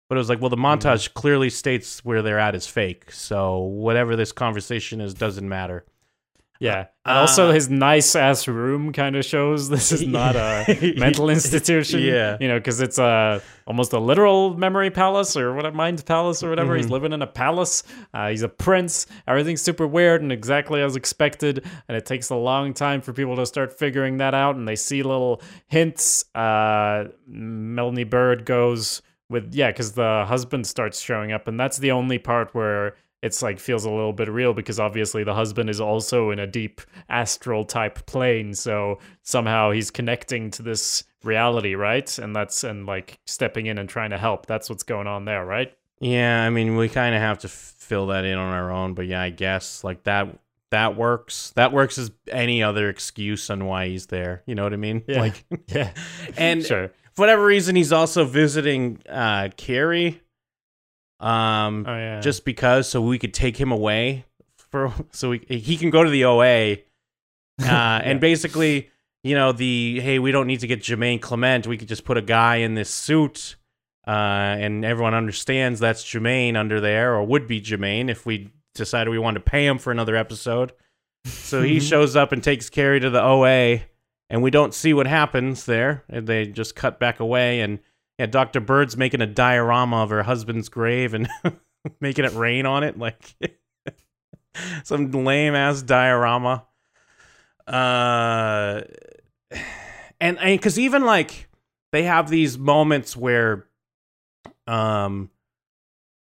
[0.08, 3.12] but it was like, well, the montage clearly states where they're at is fake.
[3.12, 5.84] So whatever this conversation is doesn't matter.
[6.62, 6.86] Yeah.
[7.04, 11.28] And also Uh, his nice ass room kind of shows this is not a mental
[11.36, 12.00] institution.
[12.02, 12.36] Yeah.
[12.40, 16.42] You know, because it's a almost a literal memory palace or what a mind palace
[16.44, 16.76] or whatever.
[16.76, 16.90] He's Mhm.
[16.90, 17.82] living in a palace.
[18.14, 19.06] Uh, he's a prince.
[19.26, 21.64] Everything's super weird and exactly as expected.
[21.88, 24.54] And it takes a long time for people to start figuring that out.
[24.54, 26.24] And they see little hints.
[26.34, 31.90] Uh, Melanie Bird goes with yeah, because the husband starts showing up, and that's the
[31.90, 35.80] only part where it's like feels a little bit real because obviously the husband is
[35.80, 42.18] also in a deep astral type plane so somehow he's connecting to this reality right
[42.18, 45.44] and that's and like stepping in and trying to help that's what's going on there
[45.44, 48.94] right Yeah, I mean, we kind of have to fill that in on our own,
[48.94, 50.36] but yeah, I guess like that
[50.70, 51.52] that works.
[51.54, 54.42] That works as any other excuse on why he's there.
[54.46, 55.04] You know what I mean?
[55.06, 55.20] Yeah.
[55.20, 55.92] Like, yeah
[56.36, 60.21] and sure for whatever reason, he's also visiting uh, Carrie.
[61.22, 64.24] Um, oh yeah just because, so we could take him away
[64.56, 66.72] for, so we, he can go to the OA.
[67.62, 67.66] Uh,
[68.04, 68.90] and basically,
[69.22, 71.66] you know, the hey, we don't need to get Jermaine Clement.
[71.66, 73.56] We could just put a guy in this suit,
[74.06, 79.10] uh, and everyone understands that's Jermaine under there, or would be Jermaine if we decided
[79.10, 80.72] we wanted to pay him for another episode.
[81.24, 81.88] So he Mhm.
[81.88, 83.84] shows up and takes Carrie to the OA,
[84.28, 86.02] and we don't see what happens there.
[86.08, 87.78] And they just cut back away, and
[88.18, 91.28] yeah, Doctor Bird's making a diorama of her husband's grave and
[92.00, 93.36] making it rain on it, like
[94.84, 96.64] some lame ass diorama.
[97.66, 98.82] Uh,
[100.20, 101.48] and and because even like
[101.92, 103.66] they have these moments where,
[104.66, 105.30] um,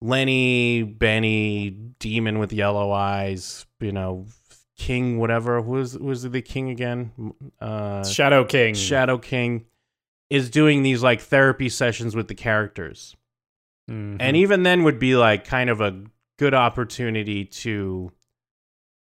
[0.01, 4.25] Lenny, Benny, demon with yellow eyes, you know,
[4.77, 7.33] King, whatever who was was the king again?
[7.59, 9.65] Uh, shadow king Shadow King
[10.31, 13.17] is doing these like therapy sessions with the characters.
[13.89, 14.15] Mhm.
[14.17, 16.05] And even then would be like kind of a
[16.39, 18.11] good opportunity to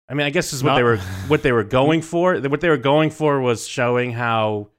[0.09, 2.39] I mean, I guess is what they were what they were going for.
[2.39, 4.69] What they were going for was showing how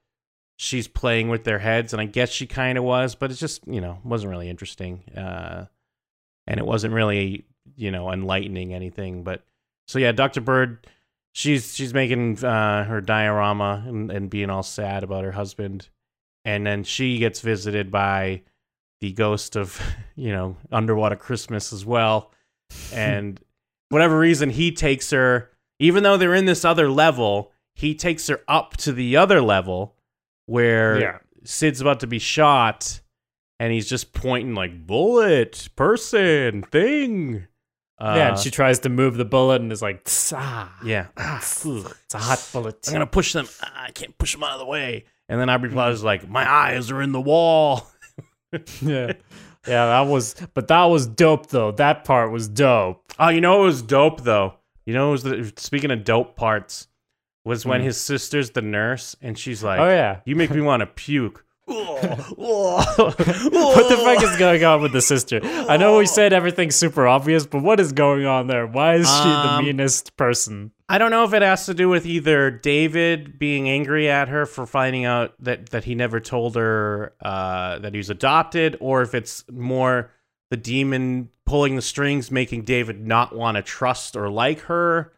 [0.57, 3.69] she's playing with their heads and I guess she kind of was, but it's just,
[3.69, 5.05] you know, wasn't really interesting.
[5.15, 5.67] Uh
[6.47, 7.45] and it wasn't really,
[7.77, 9.45] you know, enlightening anything, but
[9.87, 10.41] so yeah, Dr.
[10.41, 10.87] Bird
[11.33, 15.89] she's she's making uh, her diorama and, and being all sad about her husband,
[16.45, 18.43] and then she gets visited by
[19.01, 19.81] the ghost of
[20.17, 22.33] you know underwater Christmas as well,
[22.93, 23.41] and
[23.89, 28.41] whatever reason he takes her, even though they're in this other level, he takes her
[28.49, 29.95] up to the other level
[30.47, 33.01] where yeah Sid's about to be shot,
[33.59, 37.47] and he's just pointing like bullet, person, thing.
[37.99, 41.07] Uh, yeah, and she tries to move the bullet and is like, ah, yeah.
[41.17, 42.87] it's a hot bullet.
[42.87, 43.49] I'm gonna push them.
[43.63, 45.05] Ah, I can't push them out of the way.
[45.29, 47.87] And then Aubrey Plaza's like, my eyes are in the wall.
[48.81, 49.13] yeah.
[49.67, 51.73] Yeah, that was, but that was dope though.
[51.73, 53.13] That part was dope.
[53.19, 54.55] Oh, you know it was dope though?
[54.87, 56.89] You know, it was the, speaking of dope parts,
[57.45, 57.87] was when Hmm.
[57.87, 60.21] his sister's the nurse and she's like, Oh yeah.
[60.25, 61.45] "You make me want to puke."
[62.39, 65.41] What the fuck is going on with the sister?
[65.43, 68.67] I know we said everything's super obvious, but what is going on there?
[68.67, 70.73] Why is she the Um, meanest person?
[70.89, 74.47] I don't know if it has to do with either David being angry at her
[74.47, 79.03] for finding out that that he never told her uh, that he was adopted, or
[79.03, 80.11] if it's more
[80.51, 85.13] the demon pulling the strings, making David not want to trust or like her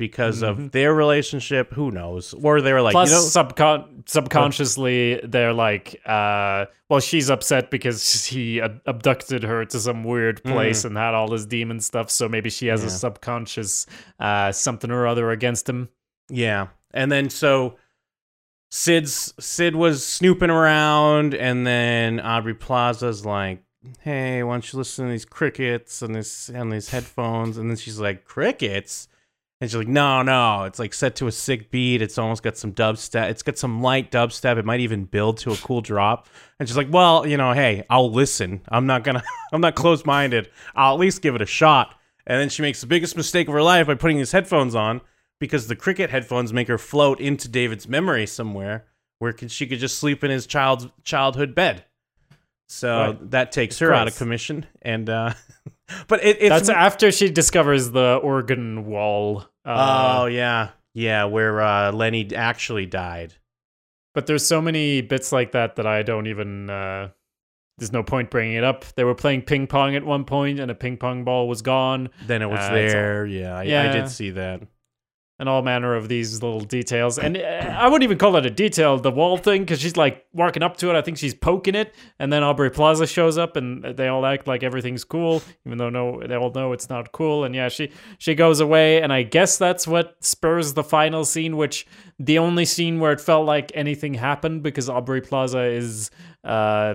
[0.00, 1.74] because of their relationship.
[1.74, 2.32] Who knows?
[2.32, 7.70] Or they were like, Plus, you know, subcon- subconsciously, they're like, uh, well, she's upset
[7.70, 12.10] because he ad- abducted her to some weird place and had all this demon stuff.
[12.10, 13.86] So maybe she has a subconscious
[14.18, 15.90] uh, something or other against him.
[16.30, 16.68] Yeah.
[16.92, 17.76] And then so
[18.70, 23.62] Syd's Syd was snooping around and then Aubrey Plaza's like,
[24.00, 27.58] Hey, why don't you listen to these crickets and this and these headphones?
[27.58, 29.08] And then she's like, Crickets?
[29.60, 30.64] And she's like, No, no.
[30.64, 32.00] It's like set to a sick beat.
[32.02, 33.28] It's almost got some dubstep.
[33.30, 34.56] It's got some light dubstep.
[34.56, 36.28] It might even build to a cool drop.
[36.58, 38.62] And she's like, Well, you know, hey, I'll listen.
[38.68, 40.48] I'm not gonna I'm not closed minded.
[40.74, 41.94] I'll at least give it a shot.
[42.26, 45.00] And then she makes the biggest mistake of her life by putting these headphones on
[45.40, 48.86] because the cricket headphones make her float into David's memory somewhere
[49.18, 51.84] where she could just sleep in his child's childhood bed.
[52.68, 53.30] So Right.
[53.32, 55.34] that takes her out of commission, and uh,
[56.08, 59.44] but it, it's That's after she discovers the organ wall.
[59.64, 63.34] Uh, oh yeah yeah where uh, Lenny actually died.
[64.14, 66.68] But there's so many bits like that that I don't even.
[66.68, 67.10] Uh,
[67.78, 68.84] there's no point bringing it up.
[68.96, 72.10] They were playing ping pong at one point, and a ping pong ball was gone,
[72.26, 73.24] Then it was Uh, there.
[73.26, 74.62] yeah, I, I did see that.
[75.40, 77.18] And all manner of these little details.
[77.18, 80.26] And uh, I wouldn't even call it a detail, the wall thing, because she's like
[80.34, 80.96] walking up to it.
[80.96, 84.46] I think she's poking it, and then Aubrey Plaza shows up, and they all act
[84.46, 87.44] like everything's cool, even though no, they all know it's not cool.
[87.44, 91.56] And yeah, she she goes away, and I guess that's what spurs the final scene,
[91.56, 91.86] which
[92.18, 96.10] the only scene where it felt like anything happened because Aubrey Plaza is.
[96.44, 96.94] Uh,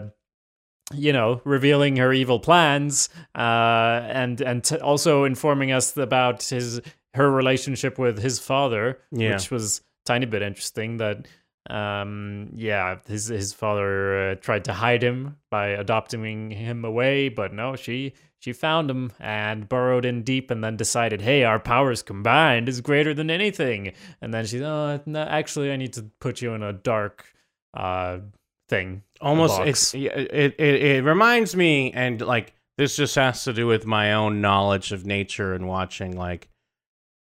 [0.94, 6.80] you know, revealing her evil plans, uh, and and t- also informing us about his
[7.16, 9.34] her relationship with his father, Yeah.
[9.34, 10.98] which was tiny bit interesting.
[10.98, 11.28] That,
[11.70, 17.54] um, yeah, his his father uh, tried to hide him by adopting him away, but
[17.54, 22.04] no, she she found him and burrowed in deep, and then decided, hey, our powers
[22.04, 23.94] combined is greater than anything.
[24.22, 27.26] And then she's, oh, no, actually, I need to put you in a dark,
[27.74, 28.20] uh,
[28.70, 29.02] thing.
[29.22, 30.06] Almost, it's it,
[30.60, 34.92] it it reminds me, and like this just has to do with my own knowledge
[34.92, 36.50] of nature and watching like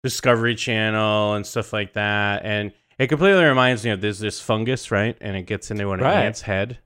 [0.03, 4.91] Discovery Channel and stuff like that, and it completely reminds me of there's this fungus,
[4.91, 5.17] right?
[5.21, 6.25] And it gets into an Right.
[6.25, 6.79] ant's head.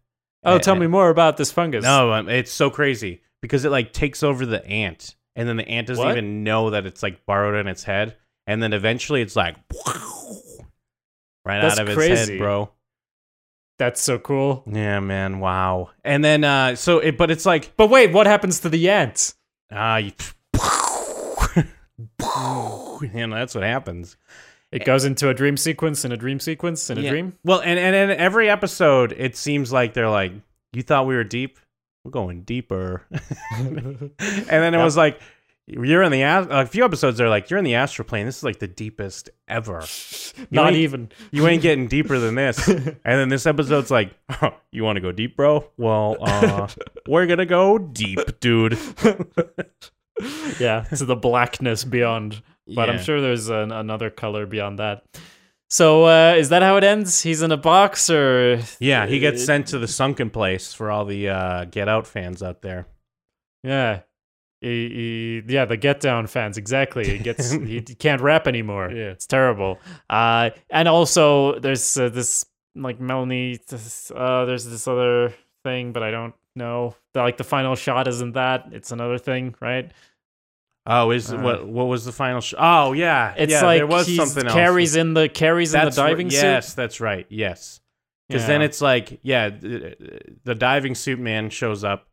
[0.44, 1.82] Oh, And- tell me more about this fungus.
[1.84, 5.68] No, um, it's so crazy because it like takes over the ant, and then the
[5.68, 6.12] ant doesn't What?
[6.16, 9.56] even know that it's like borrowed in its head, and then eventually it's like
[11.44, 12.32] right That's out of its crazy.
[12.34, 12.70] head, bro.
[13.78, 14.62] That's so cool.
[14.66, 15.90] Yeah, man, wow.
[16.02, 19.34] And then uh, so it, but it's like But wait, what happens to the ant?
[19.70, 20.12] ah, you,
[21.98, 24.16] you know that's what happens.
[24.72, 27.10] It goes into a dream sequence in a dream sequence in a Yeah.
[27.10, 27.34] dream.
[27.44, 30.32] Well, and and in every episode, it seems like they're like,
[30.72, 31.58] "You thought we were deep?
[32.04, 33.06] We're going deeper."
[33.56, 34.84] and then it Yep.
[34.84, 35.20] was like,
[35.66, 37.16] "You're in the ast-, a few episodes.
[37.16, 38.26] They're like, "You're in the astral plane.
[38.26, 39.84] This is like the deepest ever.
[40.50, 41.10] Not even.
[41.30, 45.00] You ain't getting deeper than this." and then this episode's like, "Huh, "You want to
[45.00, 45.70] go deep, bro?
[45.78, 46.66] Well, uh,
[47.06, 48.76] we're gonna go deep, dude."
[50.60, 52.42] yeah, to the blackness beyond.
[52.68, 55.04] But I'm sure there's an, another color beyond that.
[55.70, 57.22] So uh, is that how it ends?
[57.22, 60.90] He's in a box, or Yeah, he gets Uh, sent to the sunken place for
[60.90, 62.86] all the uh, Get Out fans out there.
[63.62, 64.00] Yeah,
[64.60, 67.08] he, he- yeah, the Get Down fans exactly.
[67.08, 68.90] He gets he can't rap anymore.
[68.90, 69.10] Yeah.
[69.10, 69.78] it's terrible.
[70.08, 72.44] Uh, and also there's uh, this
[72.74, 73.58] like Melanie.
[73.68, 75.32] This, uh, there's this other
[75.64, 76.94] thing, but I don't know.
[77.14, 78.66] The, like the final shot isn't that?
[78.72, 79.92] It's another thing, right?
[80.86, 81.66] Oh, is Uh, what?
[81.66, 82.40] What was the final?
[82.40, 83.64] Sh- oh, yeah, It's yeah.
[83.64, 84.54] like there was something else.
[84.54, 86.42] carries in the carries in the That's diving suit.
[86.42, 87.26] Yes, that's right.
[87.28, 87.80] Yes,
[88.28, 89.96] because then it's like, yeah, the,
[90.44, 92.08] the diving suit man shows up,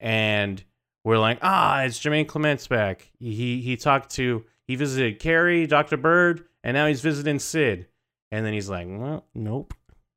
[0.00, 0.62] and
[1.04, 3.10] we're like, ah, it's Jermaine Clement's back.
[3.18, 7.86] He he talked to he visited Cary, Doctor Bird, and now he's visiting Syd.
[8.32, 9.74] And then he's like, well, nope.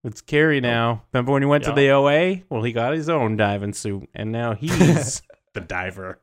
[0.08, 0.62] It's Cary oh.
[0.62, 1.03] now.
[1.12, 1.72] Remember when he went Yeah.
[1.72, 2.43] to the OA?
[2.49, 5.22] Well, he got his own diving suit, and now he's
[5.53, 6.22] the diver.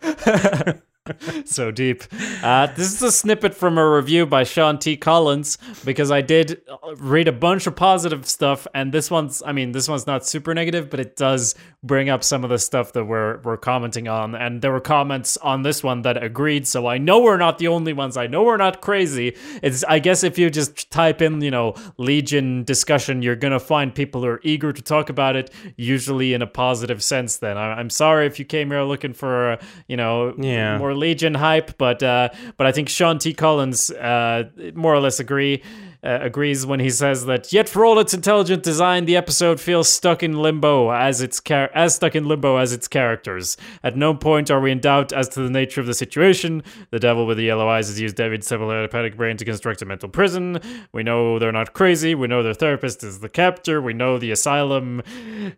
[1.44, 2.02] so deep.
[2.42, 4.96] Uh, this is a snippet from a review by Sean T.
[4.96, 9.52] Collins because I did uh, read a bunch of positive stuff, and this one's, I
[9.52, 12.92] mean, this one's not super negative, but it does bring up some of the stuff
[12.92, 16.66] that we're we're commenting on, and there were comments on this one that agreed.
[16.66, 18.16] So I know we're not the only ones.
[18.16, 19.36] I know we're not crazy.
[19.62, 23.94] It's, I guess, if you just type in, you know, Legion discussion, you're gonna find
[23.94, 27.38] people who are eager to talk about it, usually in a positive sense.
[27.38, 29.56] Then I, I'm sorry if you came here looking for, uh,
[29.88, 30.78] you know, Yeah.
[30.78, 33.34] more Legion hype, but uh, but I think Sean T.
[33.34, 34.44] Collins uh,
[34.74, 35.62] more or less agree
[36.02, 39.88] uh, agrees when he says that yet for all its intelligent design, the episode feels
[39.88, 43.56] stuck in limbo as its char- as stuck in limbo as its characters.
[43.82, 46.62] At no point are we in doubt as to the nature of the situation.
[46.90, 50.08] The devil with the yellow eyes has used David's telepathic brain to construct a mental
[50.08, 50.60] prison.
[50.92, 52.14] We know they're not crazy.
[52.14, 53.82] We know their therapist is the captor.
[53.82, 55.02] We know the asylum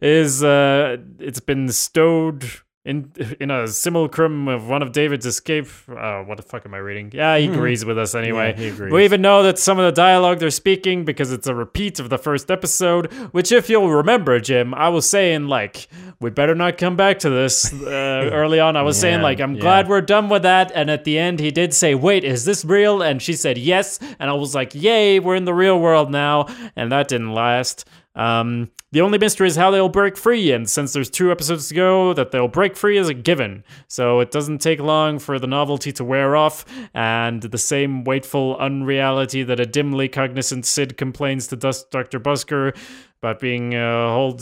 [0.00, 2.50] is uh, it's been stowed
[2.84, 5.68] in in a simulacrum of one of David's escape.
[5.88, 7.12] Uh, what the fuck am I reading?
[7.14, 8.54] Yeah, he agrees with us anyway.
[8.54, 8.60] Hmm.
[8.60, 8.92] Yeah, he agrees.
[8.92, 12.10] We even know that some of the dialogue they're speaking because it's a repeat of
[12.10, 13.12] the first episode.
[13.32, 15.86] Which, if you'll remember, Jim, I was saying like
[16.18, 17.86] we better not come back to this uh,
[18.32, 18.76] early on.
[18.76, 19.60] I was saying like I'm yeah.
[19.60, 20.72] glad we're done with that.
[20.74, 24.00] And at the end, he did say, "Wait, is this real?" And she said yes.
[24.18, 27.84] And I was like, "Yay, we're in the real world now." And that didn't last.
[28.14, 31.74] Um, the only mystery is how they'll break free, and since there's two episodes to
[31.74, 33.64] go, that they'll break free is a given.
[33.88, 38.56] So it doesn't take long for the novelty to wear off, and the same waitful
[38.58, 42.20] unreality that a dimly cognizant Syd complains to Dr.
[42.20, 42.76] Busker
[43.22, 44.34] about being uh, uh,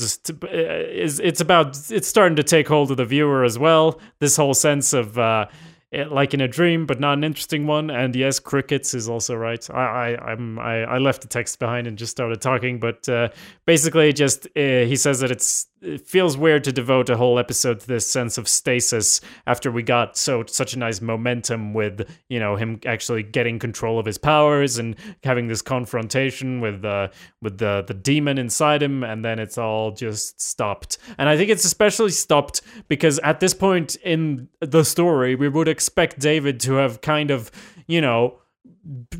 [0.48, 4.00] is it's about it's starting to take hold of the viewer as well.
[4.18, 5.46] This whole sense of uh,
[5.92, 7.90] like in a dream, but not an interesting one.
[7.90, 9.68] And yes, crickets is also right.
[9.70, 13.30] I I I'm, I, I left the text behind and just started talking, but uh,
[13.66, 17.80] basically, just uh, he says that it's it feels weird to devote a whole episode
[17.80, 22.38] to this sense of stasis after we got so such a nice momentum with you
[22.38, 27.08] know him actually getting control of his powers and having this confrontation with uh,
[27.40, 30.98] with the the demon inside him, and then it's all just stopped.
[31.18, 35.68] And I think it's especially stopped because at this point in the story, we would
[35.68, 37.50] expect David to have kind of
[37.86, 38.39] you know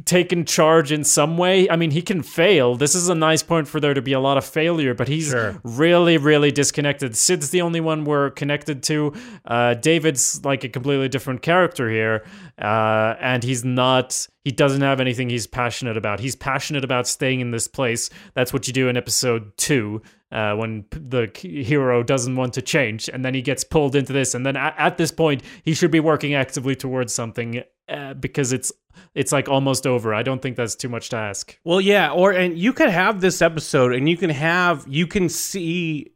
[0.07, 1.69] taken charge in some way.
[1.69, 2.77] I mean, he can fail.
[2.77, 5.29] This is a nice point for there to be a lot of failure, but he's
[5.31, 5.61] Sure.
[5.63, 7.15] really, really disconnected.
[7.17, 9.13] Syd's the only one we're connected to.
[9.45, 12.25] Uh, David's like a completely different character here,
[12.61, 14.27] uh, and he's not.
[14.45, 16.21] He doesn't have anything he's passionate about.
[16.21, 18.09] He's passionate about staying in this place.
[18.35, 20.01] That's what you do in episode two.
[20.33, 23.97] Uh, when p- the k- hero doesn't want to change, and then he gets pulled
[23.97, 27.65] into this, and then at, at this point, he should be working actively towards something
[27.91, 28.73] uh, because it's
[29.15, 30.15] it's like almost over.
[30.15, 31.59] I don't think that's too much to ask.
[31.65, 35.29] Well, yeah, or and you could have this episode, and you can have you can
[35.29, 36.13] see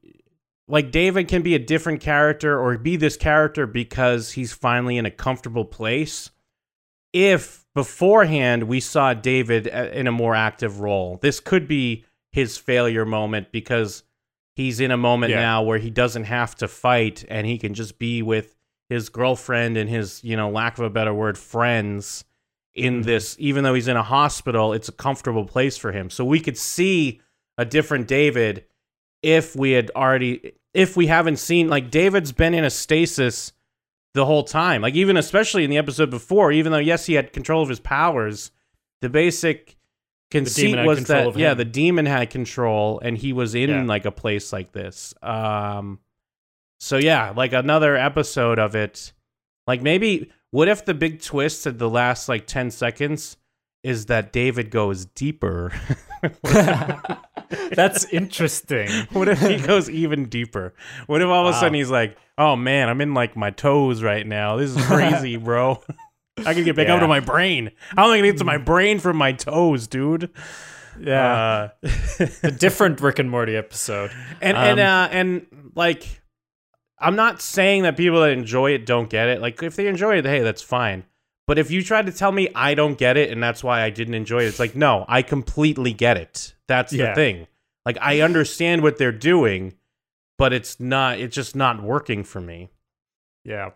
[0.69, 5.05] like David can be a different character or be this character because he's finally in
[5.07, 6.31] a comfortable place.
[7.13, 13.05] If beforehand we saw David in a more active role, this could be his failure
[13.05, 14.03] moment because
[14.57, 15.41] he's in a moment Yeah.
[15.41, 18.57] now where he doesn't have to fight and he can just be with
[18.89, 22.25] his girlfriend and his, you know, lack of a better word, friends
[22.75, 26.11] in this even though he's in a hospital it's a comfortable place for him.
[26.11, 27.21] So we could see
[27.57, 28.65] a different david
[29.23, 33.53] if we had already if we haven't seen like david's been in a stasis
[34.15, 34.83] the whole time.
[34.83, 37.79] Like even especially in the episode before even though yes he had control of his
[37.79, 38.51] powers
[39.03, 39.77] the basic
[40.33, 43.85] conceit was that yeah the demon had control and he was in Yeah.
[43.85, 45.15] like a place like this.
[45.23, 46.01] Um
[46.85, 49.13] so yeah like another episode of it
[49.67, 53.37] like maybe what if the big twist at the last like 10 seconds
[53.83, 55.71] is that David goes deeper?
[57.73, 58.89] That's interesting.
[59.13, 60.75] what if he goes even deeper?
[61.07, 61.61] What if all of a Wow.
[61.61, 64.57] sudden he's like, "Oh man, I'm in like my toes right now.
[64.57, 65.83] This is crazy, bro.
[66.47, 67.71] I can get back up to my brain.
[67.97, 70.31] I only can get to my brain from my toes, dude."
[70.99, 74.13] Yeah, Uh, a different Rick and Morty episode.
[74.41, 76.23] and and Um, uh, and like
[77.05, 79.41] I'm not saying that people that enjoy it don't get it.
[79.41, 81.05] Like if they enjoy it, hey, that's fine.
[81.47, 83.91] But if you try to tell me I don't get it and that's why I
[83.91, 86.55] didn't enjoy it, it's like no, I completely get it.
[86.67, 87.47] That's the thing.
[87.85, 89.75] Like I understand what they're doing,
[90.39, 91.19] but it's not.
[91.19, 92.71] It's just not working for me.
[93.45, 93.73] Yeah.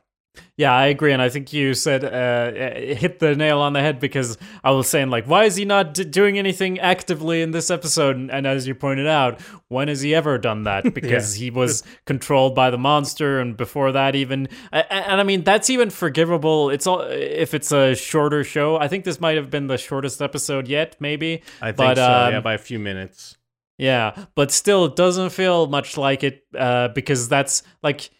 [0.56, 2.50] Yeah, I agree, and I think you said uh,
[2.96, 5.94] hit the nail on the head because I was saying like, why is he not
[5.94, 8.16] d- doing anything actively in this episode?
[8.16, 10.84] And, and as you pointed out, when has he ever done that?
[10.94, 15.24] Because he was controlled by the monster, and before that, even a- a- and I
[15.24, 16.70] mean that's even forgivable.
[16.70, 18.76] It's all if it's a shorter show.
[18.78, 21.42] I think this might have been the shortest episode yet, maybe.
[21.62, 22.04] I think But, so.
[22.04, 23.36] um, yeah, by a few minutes.
[23.80, 28.10] Yeah, but still, it doesn't feel much like it uh, because that's like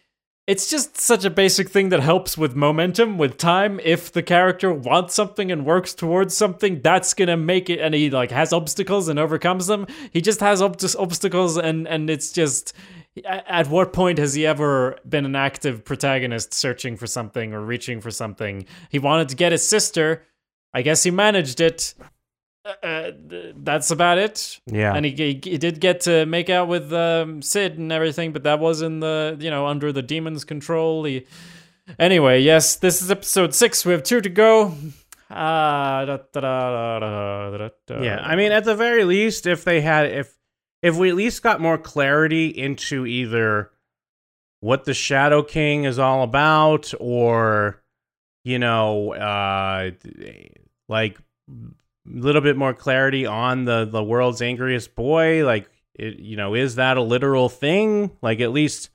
[0.49, 3.79] it's just such a basic thing that helps with momentum with time.
[3.83, 8.09] If the character wants something and works towards something that's gonna make it and he
[8.09, 9.85] like has obstacles and overcomes them.
[10.11, 12.73] He just has ob- obstacles and and it's just
[13.23, 18.01] at what point has he ever been an active protagonist searching for something or reaching
[18.01, 18.65] for something?
[18.89, 20.25] He wanted to get his sister.
[20.73, 21.93] I guess he managed it
[22.65, 23.11] uh,
[23.57, 24.59] that's about it.
[24.65, 24.93] Yeah.
[24.93, 28.43] And he, he, he did get to make out with um, Syd and everything, but
[28.43, 31.03] that was in the, you know, under the demon's control.
[31.05, 31.25] He...
[31.97, 33.85] Anyway, yes, this is episode six.
[33.85, 34.75] We have two to go.
[35.31, 38.19] Ah, da, da, da, yeah.
[38.23, 40.35] I mean, at the very least, if they had, if,
[40.81, 43.69] if we at least got more clarity into either
[44.59, 47.81] what the Shadow King is all about or,
[48.43, 49.91] you know, uh,
[50.87, 51.19] like
[52.11, 56.75] little bit more clarity on the the world's angriest boy like it, you know is
[56.75, 58.11] that a literal thing?
[58.21, 58.89] Like at least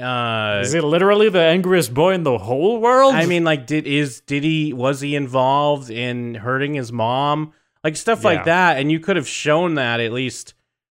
[0.00, 3.14] uh is it literally the angriest boy in the whole world?
[3.14, 7.52] I mean like did is did he was he involved in hurting his mom?
[7.84, 8.28] Like stuff Yeah.
[8.28, 8.78] like that.
[8.78, 10.54] And you could have shown that at least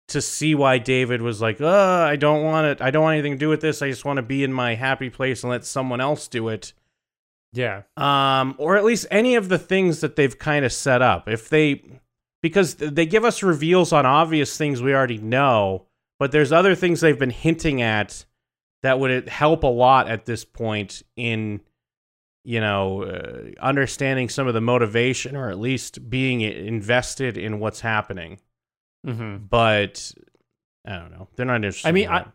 [0.09, 1.67] to see why david was like uh
[2.09, 2.81] i don't want it.
[2.81, 3.81] I don't want anything to do with this.
[3.81, 6.73] I just want to be in my happy place and let someone else do it
[7.53, 11.29] yeah um, or at least any of the things that they've kind of set up.
[11.29, 11.83] If they,
[12.41, 15.85] because they give us reveals on obvious things we already know,
[16.19, 18.25] but there's other things they've been hinting at
[18.81, 21.61] that would help a lot at this point in,
[22.43, 27.79] you know, uh, understanding some of the motivation or at least being invested in what's
[27.79, 28.39] happening.
[29.07, 29.45] mm-hmm.
[29.49, 30.11] But
[30.85, 31.29] I don't know.
[31.35, 31.87] They're not interested.
[31.87, 32.25] I mean, in I.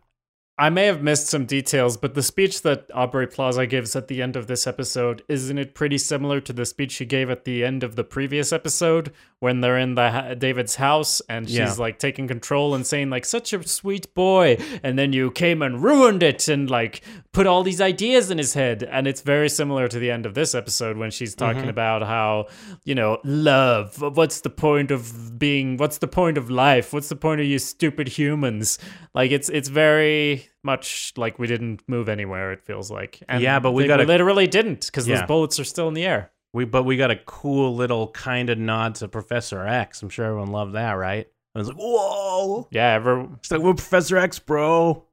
[0.60, 4.20] I may have missed some details, but the speech that Aubrey Plaza gives at the
[4.20, 7.64] end of this episode, isn't it pretty similar to the speech she gave at the
[7.64, 11.74] end of the previous episode when they're in the ha- David's house and she's Yeah.
[11.78, 15.80] like taking control and saying like such a sweet boy and then you came and
[15.80, 17.02] ruined it and like
[17.32, 20.34] put all these ideas in his head and it's very similar to the end of
[20.34, 21.68] this episode when she's talking Mm-hmm.
[21.70, 22.46] about how,
[22.84, 26.92] you know, love, what's the point of being what's the point of life?
[26.92, 28.76] What's the point of you stupid humans?
[29.14, 32.52] Like it's it's very much like we didn't move anywhere.
[32.52, 35.16] It feels like, and Yeah, but we gotta- literally didn't because Yeah.
[35.16, 36.30] those bullets are still in the air.
[36.54, 40.02] we but we got a cool little kind of nod to Professor X.
[40.02, 41.26] I'm sure everyone loved that, right?
[41.54, 42.66] I was like, whoa.
[42.70, 43.28] Yeah, ever.
[43.38, 45.04] It's like, we're Professor X, bro.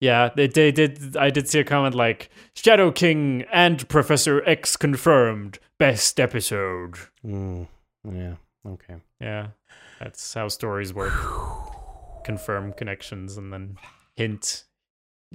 [0.00, 1.16] Yeah, they, they did.
[1.16, 6.94] I did see a comment like Shadow King and Professor X confirmed best episode.
[7.26, 7.66] Mm,
[8.10, 8.34] yeah.
[8.66, 8.94] Okay.
[9.20, 9.48] Yeah,
[10.00, 11.12] that's how stories work.
[12.24, 13.76] Confirm connections and then
[14.18, 14.64] hint.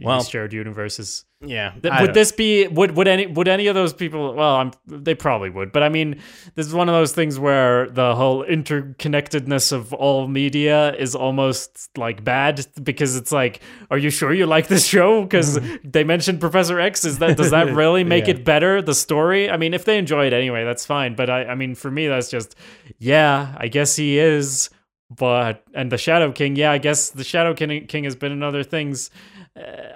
[0.01, 1.25] Well- shared universes.
[1.45, 1.73] Yeah.
[1.81, 5.13] Th- would this be would would any would any of those people well I'm they
[5.13, 6.21] probably would but I mean
[6.55, 11.89] this is one of those things where the whole interconnectedness of all media is almost
[11.97, 13.61] like bad because it's like
[13.91, 17.51] are you sure you like this show because they mentioned Professor X is that does
[17.51, 18.35] that really make Yeah.
[18.35, 21.43] it better the story I mean if they enjoy it anyway that's fine but I
[21.45, 22.55] I mean for me that's just
[22.99, 24.69] yeah I guess he is
[25.17, 28.43] but and the Shadow King yeah I guess the Shadow King, King has been in
[28.43, 29.09] other things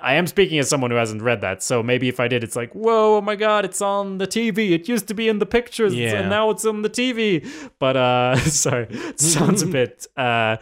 [0.04, 2.56] I am speaking as someone who hasn't read that, so maybe if I did, it's
[2.56, 4.70] like, whoa, oh my god, it's on the TV.
[4.70, 6.20] It used to be in the pictures, Yeah.
[6.20, 7.44] and now it's on the TV.
[7.80, 10.06] But uh, sorry, it sounds a bit.
[10.16, 10.58] Uh,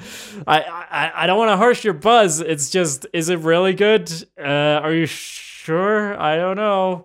[0.47, 0.61] I
[1.01, 2.39] I I don't want to harsh your buzz.
[2.39, 4.09] It's just, is it really good?
[4.39, 6.17] Uh, are you sure?
[6.17, 7.03] I don't know.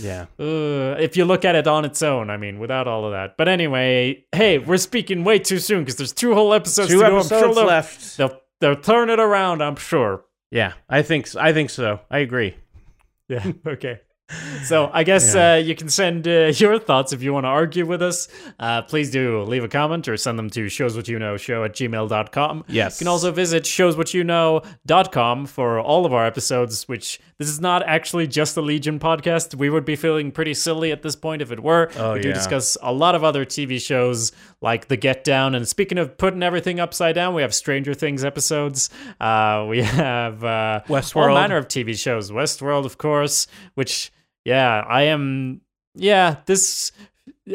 [0.00, 0.26] Yeah.
[0.38, 3.36] Uh, if you look at it on its own, I mean, without all of that.
[3.36, 7.00] But anyway, hey, we're speaking way too soon because there's two whole episodes Two to
[7.00, 7.06] go.
[7.06, 8.16] I'm episodes sure they'll, left.
[8.16, 9.62] they'll they'll turn it around.
[9.62, 10.24] I'm sure.
[10.50, 10.72] Yeah.
[10.88, 11.34] I think.
[11.36, 12.00] I think so.
[12.10, 12.56] I agree.
[13.28, 13.52] Yeah.
[13.66, 14.00] Okay.
[14.64, 15.52] So I guess Yeah.
[15.52, 18.26] uh, you can send uh, your thoughts if you want to argue with us.
[18.58, 22.64] Uh, please do leave a comment or send them to showswhatyouknow show at gmail.com.
[22.66, 23.00] Yes.
[23.00, 28.26] You can also visit showswhatyouknow.com for all of our episodes, which this is not actually
[28.26, 29.54] just a Legion podcast.
[29.54, 31.90] We would be feeling pretty silly at this point if it were.
[31.96, 32.34] Oh, we do yeah.
[32.34, 35.54] discuss a lot of other TV shows like The Get Down.
[35.54, 38.90] And speaking of putting everything upside down, we have Stranger Things episodes.
[39.20, 41.34] Uh, we have uh, all Westworld.
[41.34, 42.30] manner of TV shows.
[42.30, 44.10] Westworld, of course, which,
[44.46, 45.60] yeah, I am.
[45.94, 46.92] Yeah, this.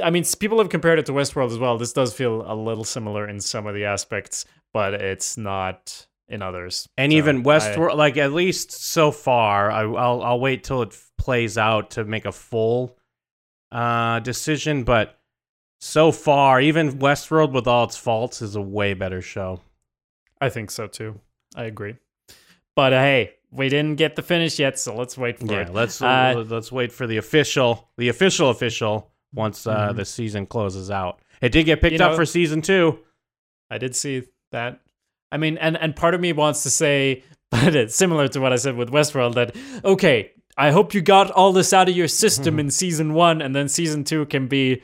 [0.04, 1.78] I mean, people have compared it to Westworld as well.
[1.78, 6.42] This does feel a little similar in some of the aspects, but it's not in
[6.42, 6.88] others.
[6.98, 10.82] And So even I- Westworld, like at least so far, I, I'll I'll wait till
[10.82, 12.98] it plays out to make a full
[13.72, 14.84] uh, decision.
[14.84, 15.18] But
[15.80, 19.62] so far, even Westworld, with all its faults, is a way better show.
[20.40, 21.20] I think so too.
[21.56, 21.96] I agree.
[22.76, 25.74] But uh, hey, we didn't get the finish yet, so let's wait for Yeah, it.
[25.74, 29.96] let's Uh, let's wait for the official, the official official once uh, Mhm.
[29.98, 31.20] the season closes out.
[31.42, 33.00] It did get picked You up know- for season two.
[33.70, 34.80] I did see that.
[35.32, 38.54] I mean, and and part of me wants to say, but it's similar to what
[38.54, 42.08] I said with Westworld that okay, I hope you got all this out of your
[42.10, 44.82] system in season one, and then season two can be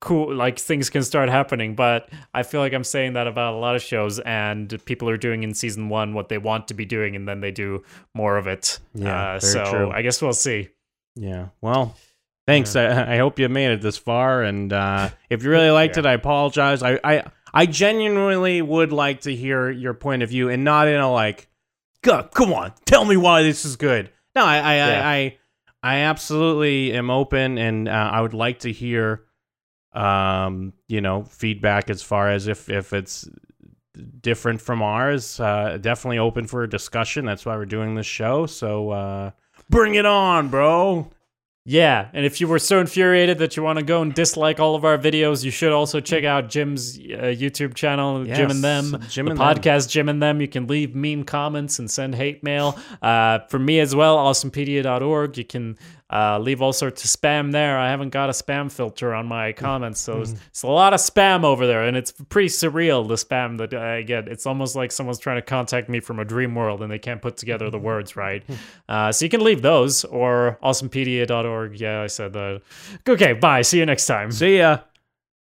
[0.00, 3.56] cool like things can start happening but i feel like i'm saying that about a
[3.56, 6.84] lot of shows and people are doing in season one what they want to be
[6.84, 7.82] doing and then they do
[8.14, 9.90] more of it Yeah, uh, so true.
[9.90, 10.68] i guess we'll see
[11.16, 11.48] Yeah.
[11.62, 11.96] Well,
[12.46, 12.76] thanks.
[12.76, 14.42] I, I hope you made it this far.
[14.42, 16.00] And uh, if you really liked Yeah.
[16.00, 16.82] it, I apologize.
[16.82, 17.24] I, I
[17.54, 21.48] I genuinely would like to hear your point of view, and not in a like,
[22.02, 24.10] God, come on, tell me why this is good.
[24.34, 25.08] No, I I Yeah.
[25.08, 25.38] I, I,
[25.82, 29.22] I absolutely am open, and uh, I would like to hear,
[29.96, 33.28] um, you know, feedback as far as if if it's
[34.20, 35.40] different from ours.
[35.40, 37.24] Uh, definitely open for a discussion.
[37.24, 38.46] That's why we're doing this show.
[38.46, 39.30] So uh,
[39.70, 41.10] bring it on, bro.
[41.68, 44.76] Yeah, and if you were so infuriated that you want to go and dislike all
[44.76, 49.02] of our videos, you should also check out Jim's uh, YouTube channel, Jim and Them,
[49.08, 49.48] Jim the and Them.
[49.56, 50.40] podcast Jim and Them.
[50.40, 52.78] You can leave mean comments and send hate mail.
[53.02, 55.36] Uh, for me as well, awesomepedia.org.
[55.38, 55.76] You can
[56.12, 57.78] uh, leave all sorts of spam there.
[57.78, 60.22] I haven't got a spam filter on my comments, so Mm-hmm.
[60.22, 63.74] it's, it's a lot of spam over there, and it's pretty surreal the spam that
[63.74, 64.28] I get.
[64.28, 67.20] It's almost like someone's trying to contact me from a dream world and they can't
[67.20, 67.72] put together Mm-hmm.
[67.72, 68.44] the words right.
[68.88, 71.80] Uh, so you can leave those or awesomepedia.org.
[71.80, 72.62] Yeah, I said that.
[73.08, 73.62] Okay, bye.
[73.62, 74.30] See you next time.
[74.30, 74.78] See ya.